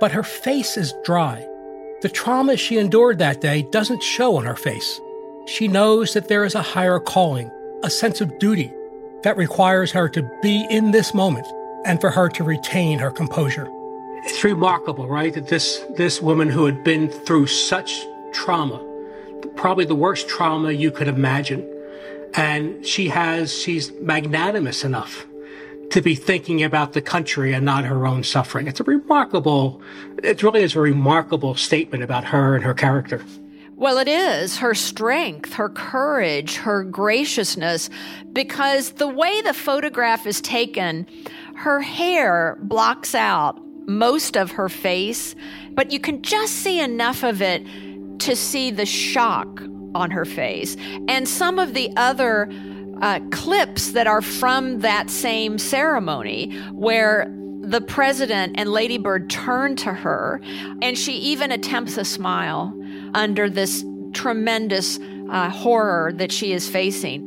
but 0.00 0.12
her 0.12 0.22
face 0.22 0.76
is 0.76 0.94
dry. 1.04 1.46
The 2.02 2.08
trauma 2.08 2.56
she 2.56 2.78
endured 2.78 3.18
that 3.18 3.40
day 3.40 3.62
doesn't 3.70 4.02
show 4.02 4.36
on 4.36 4.44
her 4.44 4.56
face. 4.56 5.00
She 5.46 5.68
knows 5.68 6.14
that 6.14 6.28
there 6.28 6.44
is 6.44 6.54
a 6.54 6.62
higher 6.62 6.98
calling, 6.98 7.50
a 7.82 7.90
sense 7.90 8.20
of 8.20 8.38
duty 8.38 8.72
that 9.22 9.36
requires 9.36 9.92
her 9.92 10.08
to 10.10 10.28
be 10.42 10.66
in 10.70 10.90
this 10.90 11.14
moment 11.14 11.46
and 11.84 12.00
for 12.00 12.10
her 12.10 12.28
to 12.30 12.44
retain 12.44 12.98
her 12.98 13.10
composure. 13.10 13.68
It's 14.24 14.42
remarkable, 14.42 15.06
right? 15.06 15.32
That 15.32 15.48
this, 15.48 15.84
this 15.96 16.20
woman 16.20 16.48
who 16.48 16.64
had 16.64 16.82
been 16.84 17.08
through 17.08 17.46
such 17.46 18.04
trauma, 18.32 18.84
probably 19.54 19.84
the 19.84 19.94
worst 19.94 20.28
trauma 20.28 20.72
you 20.72 20.90
could 20.90 21.08
imagine, 21.08 21.66
and 22.34 22.84
she 22.84 23.08
has, 23.08 23.56
she's 23.56 23.92
magnanimous 23.92 24.84
enough 24.84 25.26
to 25.90 26.00
be 26.02 26.14
thinking 26.14 26.62
about 26.62 26.92
the 26.92 27.02
country 27.02 27.52
and 27.52 27.64
not 27.64 27.84
her 27.84 28.06
own 28.06 28.24
suffering. 28.24 28.66
It's 28.66 28.80
a 28.80 28.84
remarkable, 28.84 29.80
it 30.22 30.42
really 30.42 30.62
is 30.62 30.74
a 30.74 30.80
remarkable 30.80 31.54
statement 31.54 32.02
about 32.02 32.24
her 32.24 32.54
and 32.54 32.64
her 32.64 32.74
character. 32.74 33.24
Well, 33.76 33.98
it 33.98 34.08
is 34.08 34.56
her 34.56 34.74
strength, 34.74 35.52
her 35.52 35.68
courage, 35.68 36.56
her 36.56 36.82
graciousness, 36.82 37.90
because 38.32 38.92
the 38.92 39.08
way 39.08 39.42
the 39.42 39.52
photograph 39.52 40.26
is 40.26 40.40
taken, 40.40 41.06
her 41.56 41.80
hair 41.80 42.56
blocks 42.62 43.14
out 43.14 43.60
most 43.86 44.36
of 44.36 44.50
her 44.52 44.70
face, 44.70 45.34
but 45.72 45.90
you 45.90 46.00
can 46.00 46.22
just 46.22 46.54
see 46.54 46.80
enough 46.80 47.22
of 47.22 47.42
it 47.42 47.66
to 48.20 48.34
see 48.34 48.70
the 48.70 48.86
shock 48.86 49.60
on 49.94 50.10
her 50.10 50.24
face. 50.24 50.76
And 51.06 51.28
some 51.28 51.58
of 51.58 51.74
the 51.74 51.90
other 51.96 52.50
uh, 53.02 53.20
clips 53.30 53.92
that 53.92 54.06
are 54.06 54.22
from 54.22 54.80
that 54.80 55.10
same 55.10 55.58
ceremony 55.58 56.56
where 56.72 57.32
the 57.60 57.80
president 57.80 58.54
and 58.56 58.70
Lady 58.70 58.96
Bird 58.96 59.28
turn 59.28 59.74
to 59.76 59.92
her, 59.92 60.40
and 60.80 60.96
she 60.96 61.14
even 61.14 61.50
attempts 61.50 61.96
a 61.96 62.04
smile 62.04 62.72
under 63.14 63.50
this 63.50 63.84
tremendous 64.12 64.98
uh, 65.30 65.50
horror 65.50 66.12
that 66.14 66.30
she 66.30 66.52
is 66.52 66.68
facing. 66.68 67.22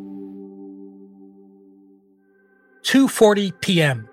2:40 2.83 3.59
p.m. 3.61 4.07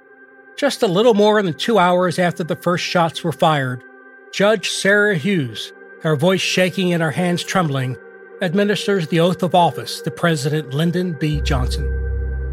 Just 0.58 0.82
a 0.82 0.86
little 0.88 1.14
more 1.14 1.40
than 1.42 1.54
2 1.54 1.78
hours 1.78 2.18
after 2.18 2.42
the 2.42 2.56
first 2.56 2.84
shots 2.84 3.22
were 3.22 3.32
fired, 3.32 3.84
Judge 4.32 4.70
Sarah 4.70 5.16
Hughes, 5.16 5.72
her 6.02 6.16
voice 6.16 6.40
shaking 6.40 6.92
and 6.92 7.02
her 7.02 7.10
hands 7.10 7.44
trembling, 7.44 7.96
administers 8.42 9.08
the 9.08 9.20
oath 9.20 9.42
of 9.42 9.54
office 9.54 10.00
to 10.02 10.10
President 10.10 10.74
Lyndon 10.74 11.14
B. 11.14 11.40
Johnson. 11.40 11.86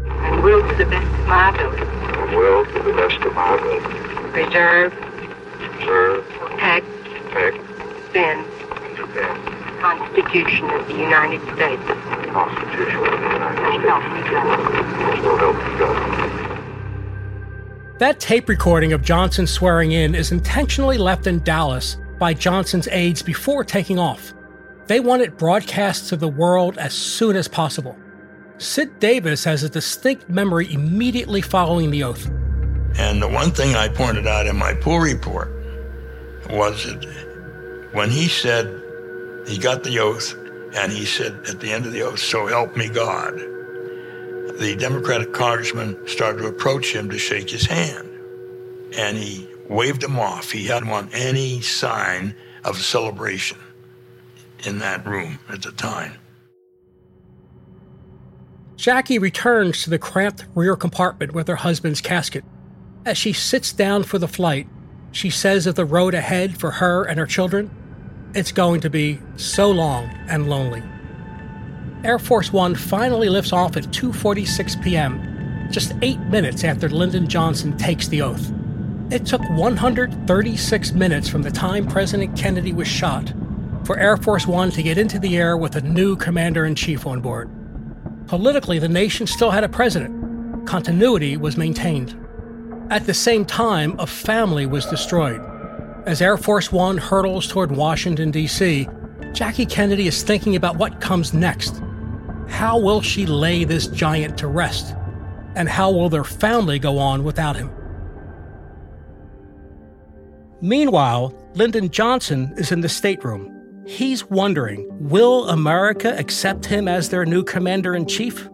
And 0.08 0.42
will 0.42 0.66
to 0.66 0.74
the 0.76 0.86
best 0.86 1.06
of 1.06 1.26
my 1.26 1.50
ability. 1.50 1.82
And 1.82 2.36
will 2.36 2.64
to 2.64 2.82
the 2.82 2.92
best 2.94 3.22
of 3.24 3.34
my 3.34 3.54
ability. 3.54 3.80
Preserve. 4.32 4.92
Preserve. 4.92 6.24
Protect. 6.24 6.86
Protect. 7.30 7.58
Defend. 8.06 8.46
Defend. 8.96 9.46
The 9.46 9.80
Constitution 9.80 10.70
of 10.70 10.86
the 10.88 10.94
United 10.94 11.42
States. 11.54 11.82
The 11.86 11.94
Constitution 12.32 13.04
of 13.04 13.20
the 13.20 13.30
United 13.32 13.82
So 13.82 13.88
help 13.88 14.04
me 14.12 14.20
God. 14.30 15.22
So 15.22 15.36
help 15.36 15.56
me 15.56 15.78
God. 15.78 16.20
That 17.98 18.18
tape 18.20 18.48
recording 18.48 18.92
of 18.94 19.02
Johnson 19.02 19.46
swearing 19.46 19.92
in 19.92 20.14
is 20.14 20.32
intentionally 20.32 20.96
left 20.98 21.26
in 21.26 21.42
Dallas 21.44 21.98
by 22.18 22.32
Johnson's 22.32 22.88
aides 22.88 23.22
before 23.22 23.64
taking 23.64 23.98
off. 23.98 24.32
They 24.86 25.00
want 25.00 25.22
it 25.22 25.38
broadcast 25.38 26.10
to 26.10 26.16
the 26.16 26.28
world 26.28 26.76
as 26.76 26.92
soon 26.92 27.36
as 27.36 27.48
possible. 27.48 27.96
Sid 28.58 29.00
Davis 29.00 29.42
has 29.44 29.62
a 29.62 29.68
distinct 29.68 30.28
memory 30.28 30.72
immediately 30.72 31.40
following 31.40 31.90
the 31.90 32.04
oath. 32.04 32.26
And 32.96 33.20
the 33.20 33.28
one 33.28 33.50
thing 33.50 33.74
I 33.74 33.88
pointed 33.88 34.26
out 34.26 34.46
in 34.46 34.56
my 34.56 34.74
pool 34.74 35.00
report 35.00 35.50
was 36.50 36.84
that 36.84 37.90
when 37.92 38.10
he 38.10 38.28
said 38.28 38.82
he 39.48 39.58
got 39.58 39.84
the 39.84 39.98
oath 39.98 40.34
and 40.76 40.92
he 40.92 41.06
said 41.06 41.32
at 41.48 41.60
the 41.60 41.72
end 41.72 41.86
of 41.86 41.92
the 41.92 42.02
oath, 42.02 42.18
So 42.18 42.46
help 42.46 42.76
me 42.76 42.88
God, 42.88 43.34
the 44.58 44.76
Democratic 44.78 45.32
congressman 45.32 45.96
started 46.06 46.42
to 46.42 46.48
approach 46.48 46.94
him 46.94 47.08
to 47.08 47.18
shake 47.18 47.48
his 47.48 47.64
hand. 47.64 48.08
And 48.96 49.16
he 49.16 49.48
waved 49.68 50.04
him 50.04 50.18
off. 50.18 50.50
He 50.50 50.66
hadn't 50.66 50.90
want 50.90 51.14
any 51.14 51.62
sign 51.62 52.34
of 52.64 52.76
celebration 52.76 53.58
in 54.66 54.78
that 54.78 55.06
room 55.06 55.38
at 55.48 55.62
the 55.62 55.72
time. 55.72 56.14
Jackie 58.76 59.18
returns 59.18 59.82
to 59.82 59.90
the 59.90 59.98
cramped 59.98 60.46
rear 60.54 60.76
compartment 60.76 61.32
with 61.32 61.48
her 61.48 61.56
husband's 61.56 62.00
casket. 62.00 62.44
As 63.06 63.16
she 63.16 63.32
sits 63.32 63.72
down 63.72 64.02
for 64.02 64.18
the 64.18 64.28
flight, 64.28 64.66
she 65.12 65.30
says 65.30 65.66
of 65.66 65.76
the 65.76 65.84
road 65.84 66.14
ahead 66.14 66.58
for 66.58 66.70
her 66.72 67.04
and 67.04 67.18
her 67.18 67.26
children, 67.26 67.70
it's 68.34 68.50
going 68.50 68.80
to 68.80 68.90
be 68.90 69.20
so 69.36 69.70
long 69.70 70.06
and 70.28 70.48
lonely. 70.48 70.82
Air 72.02 72.18
Force 72.18 72.52
One 72.52 72.74
finally 72.74 73.28
lifts 73.28 73.52
off 73.52 73.76
at 73.76 73.84
2:46 73.84 74.82
p.m., 74.82 75.68
just 75.70 75.92
8 76.02 76.18
minutes 76.22 76.64
after 76.64 76.88
Lyndon 76.88 77.28
Johnson 77.28 77.76
takes 77.78 78.08
the 78.08 78.22
oath. 78.22 78.52
It 79.10 79.24
took 79.24 79.42
136 79.50 80.92
minutes 80.92 81.28
from 81.28 81.42
the 81.42 81.50
time 81.50 81.86
President 81.86 82.36
Kennedy 82.36 82.72
was 82.72 82.88
shot 82.88 83.32
for 83.84 83.98
Air 83.98 84.16
Force 84.16 84.46
One 84.46 84.70
to 84.70 84.82
get 84.82 84.98
into 84.98 85.18
the 85.18 85.36
air 85.36 85.56
with 85.56 85.76
a 85.76 85.80
new 85.80 86.16
commander 86.16 86.64
in 86.64 86.74
chief 86.74 87.06
on 87.06 87.20
board. 87.20 87.50
Politically, 88.26 88.78
the 88.78 88.88
nation 88.88 89.26
still 89.26 89.50
had 89.50 89.64
a 89.64 89.68
president. 89.68 90.66
Continuity 90.66 91.36
was 91.36 91.56
maintained. 91.56 92.18
At 92.90 93.06
the 93.06 93.14
same 93.14 93.44
time, 93.44 93.98
a 93.98 94.06
family 94.06 94.66
was 94.66 94.86
destroyed. 94.86 95.40
As 96.06 96.22
Air 96.22 96.36
Force 96.36 96.72
One 96.72 96.96
hurtles 96.96 97.46
toward 97.46 97.70
Washington, 97.70 98.30
D.C., 98.30 98.88
Jackie 99.32 99.66
Kennedy 99.66 100.06
is 100.06 100.22
thinking 100.22 100.56
about 100.56 100.76
what 100.76 101.00
comes 101.00 101.34
next. 101.34 101.82
How 102.48 102.78
will 102.78 103.00
she 103.00 103.26
lay 103.26 103.64
this 103.64 103.86
giant 103.86 104.38
to 104.38 104.46
rest? 104.46 104.94
And 105.56 105.68
how 105.68 105.90
will 105.90 106.08
their 106.08 106.24
family 106.24 106.78
go 106.78 106.98
on 106.98 107.24
without 107.24 107.56
him? 107.56 107.70
Meanwhile, 110.60 111.34
Lyndon 111.54 111.90
Johnson 111.90 112.54
is 112.56 112.72
in 112.72 112.80
the 112.80 112.88
stateroom. 112.88 113.53
He's 113.86 114.24
wondering 114.30 114.86
will 115.10 115.46
America 115.48 116.16
accept 116.18 116.64
him 116.64 116.88
as 116.88 117.10
their 117.10 117.26
new 117.26 117.44
commander 117.44 117.94
in 117.94 118.06
chief? 118.06 118.46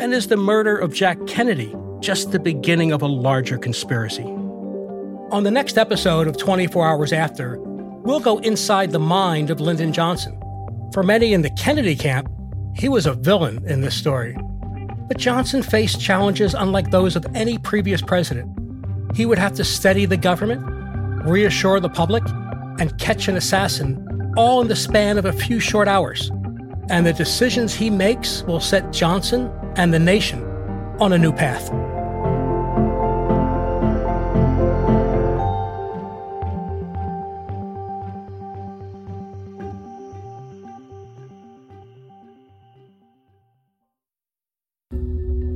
And 0.00 0.14
is 0.14 0.28
the 0.28 0.36
murder 0.38 0.78
of 0.78 0.94
Jack 0.94 1.18
Kennedy 1.26 1.74
just 2.00 2.32
the 2.32 2.38
beginning 2.38 2.92
of 2.92 3.02
a 3.02 3.06
larger 3.06 3.58
conspiracy? 3.58 4.24
On 5.30 5.42
the 5.44 5.50
next 5.50 5.76
episode 5.76 6.26
of 6.26 6.38
24 6.38 6.88
Hours 6.88 7.12
After, 7.12 7.58
we'll 7.58 8.20
go 8.20 8.38
inside 8.38 8.92
the 8.92 8.98
mind 8.98 9.50
of 9.50 9.60
Lyndon 9.60 9.92
Johnson. 9.92 10.40
For 10.94 11.02
many 11.02 11.34
in 11.34 11.42
the 11.42 11.50
Kennedy 11.50 11.94
camp, 11.94 12.30
he 12.74 12.88
was 12.88 13.04
a 13.04 13.12
villain 13.12 13.62
in 13.66 13.82
this 13.82 13.94
story. 13.94 14.38
But 15.06 15.18
Johnson 15.18 15.62
faced 15.62 16.00
challenges 16.00 16.54
unlike 16.54 16.90
those 16.90 17.14
of 17.14 17.26
any 17.34 17.58
previous 17.58 18.00
president. 18.00 18.50
He 19.14 19.26
would 19.26 19.38
have 19.38 19.52
to 19.54 19.64
steady 19.64 20.06
the 20.06 20.16
government, 20.16 20.62
reassure 21.28 21.78
the 21.78 21.90
public, 21.90 22.22
and 22.78 22.96
catch 22.98 23.28
an 23.28 23.36
assassin 23.36 24.08
all 24.38 24.60
in 24.62 24.68
the 24.68 24.76
span 24.76 25.18
of 25.18 25.24
a 25.24 25.32
few 25.32 25.58
short 25.58 25.88
hours. 25.88 26.30
And 26.90 27.04
the 27.04 27.12
decisions 27.12 27.74
he 27.74 27.90
makes 27.90 28.44
will 28.44 28.60
set 28.60 28.92
Johnson 28.92 29.50
and 29.74 29.92
the 29.92 29.98
nation 29.98 30.44
on 31.00 31.12
a 31.12 31.18
new 31.18 31.32
path. 31.32 31.68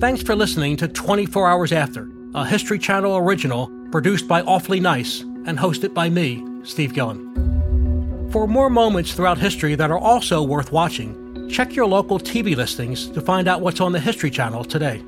Thanks 0.01 0.23
for 0.23 0.35
listening 0.35 0.77
to 0.79 0.89
24 0.89 1.49
Hours 1.49 1.73
After, 1.73 2.09
a 2.35 2.45
History 2.45 2.81
Channel 2.81 3.17
original 3.17 3.71
produced 3.93 4.27
by 4.27 4.43
Awfully 4.43 4.81
Nice 4.81 5.21
and 5.21 5.57
hosted 5.57 5.95
by 5.95 6.11
me, 6.11 6.45
Steve 6.65 6.93
Gillon. 6.93 7.52
For 8.33 8.47
more 8.47 8.71
moments 8.71 9.13
throughout 9.13 9.37
history 9.37 9.75
that 9.75 9.91
are 9.91 9.99
also 9.99 10.43
worth 10.43 10.73
watching, 10.73 11.51
check 11.51 11.77
your 11.77 11.85
local 11.85 12.19
TV 12.19 12.57
listings 12.57 13.11
to 13.11 13.21
find 13.21 13.47
out 13.47 13.61
what's 13.61 13.79
on 13.79 13.93
the 13.93 14.01
History 14.01 14.31
Channel 14.31 14.65
today. 14.65 15.05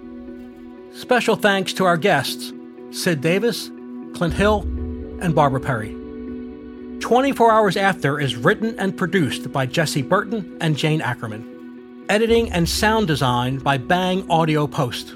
Special 0.92 1.34
thanks 1.34 1.72
to 1.72 1.86
our 1.86 1.96
guests, 1.96 2.52
Sid 2.90 3.22
Davis, 3.22 3.70
Clint 4.14 4.34
Hill, 4.34 4.60
and 5.22 5.34
Barbara 5.34 5.60
Perry. 5.60 5.96
24 7.00 7.50
Hours 7.50 7.78
After 7.78 8.20
is 8.20 8.36
written 8.36 8.78
and 8.78 8.94
produced 8.94 9.50
by 9.50 9.64
Jesse 9.64 10.02
Burton 10.02 10.58
and 10.60 10.76
Jane 10.76 11.00
Ackerman. 11.00 12.04
Editing 12.10 12.52
and 12.52 12.68
sound 12.68 13.06
design 13.06 13.56
by 13.56 13.78
Bang 13.78 14.30
Audio 14.30 14.66
Post. 14.66 15.14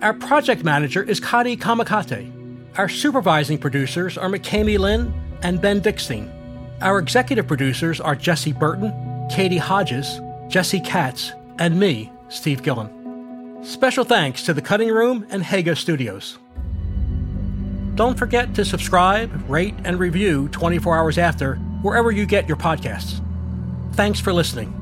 Our 0.00 0.14
project 0.14 0.64
manager 0.64 1.02
is 1.02 1.20
Kadi 1.20 1.58
Kamikate. 1.58 2.32
Our 2.78 2.88
supervising 2.88 3.58
producers 3.58 4.16
are 4.16 4.30
McKamey 4.30 4.78
Lynn 4.78 5.12
and 5.42 5.60
Ben 5.60 5.82
Dickstein. 5.82 6.41
Our 6.82 6.98
executive 6.98 7.46
producers 7.46 8.00
are 8.00 8.16
Jesse 8.16 8.52
Burton, 8.52 8.92
Katie 9.30 9.56
Hodges, 9.56 10.20
Jesse 10.48 10.80
Katz, 10.80 11.30
and 11.60 11.78
me, 11.78 12.10
Steve 12.28 12.64
Gillon. 12.64 13.60
Special 13.62 14.02
thanks 14.02 14.42
to 14.42 14.52
the 14.52 14.62
Cutting 14.62 14.88
Room 14.88 15.24
and 15.30 15.44
Haga 15.44 15.76
Studios. 15.76 16.40
Don't 17.94 18.18
forget 18.18 18.52
to 18.56 18.64
subscribe, 18.64 19.48
rate, 19.48 19.76
and 19.84 20.00
review 20.00 20.48
24 20.48 20.98
Hours 20.98 21.18
After 21.18 21.54
wherever 21.82 22.10
you 22.10 22.26
get 22.26 22.48
your 22.48 22.56
podcasts. 22.56 23.24
Thanks 23.92 24.18
for 24.18 24.32
listening. 24.32 24.81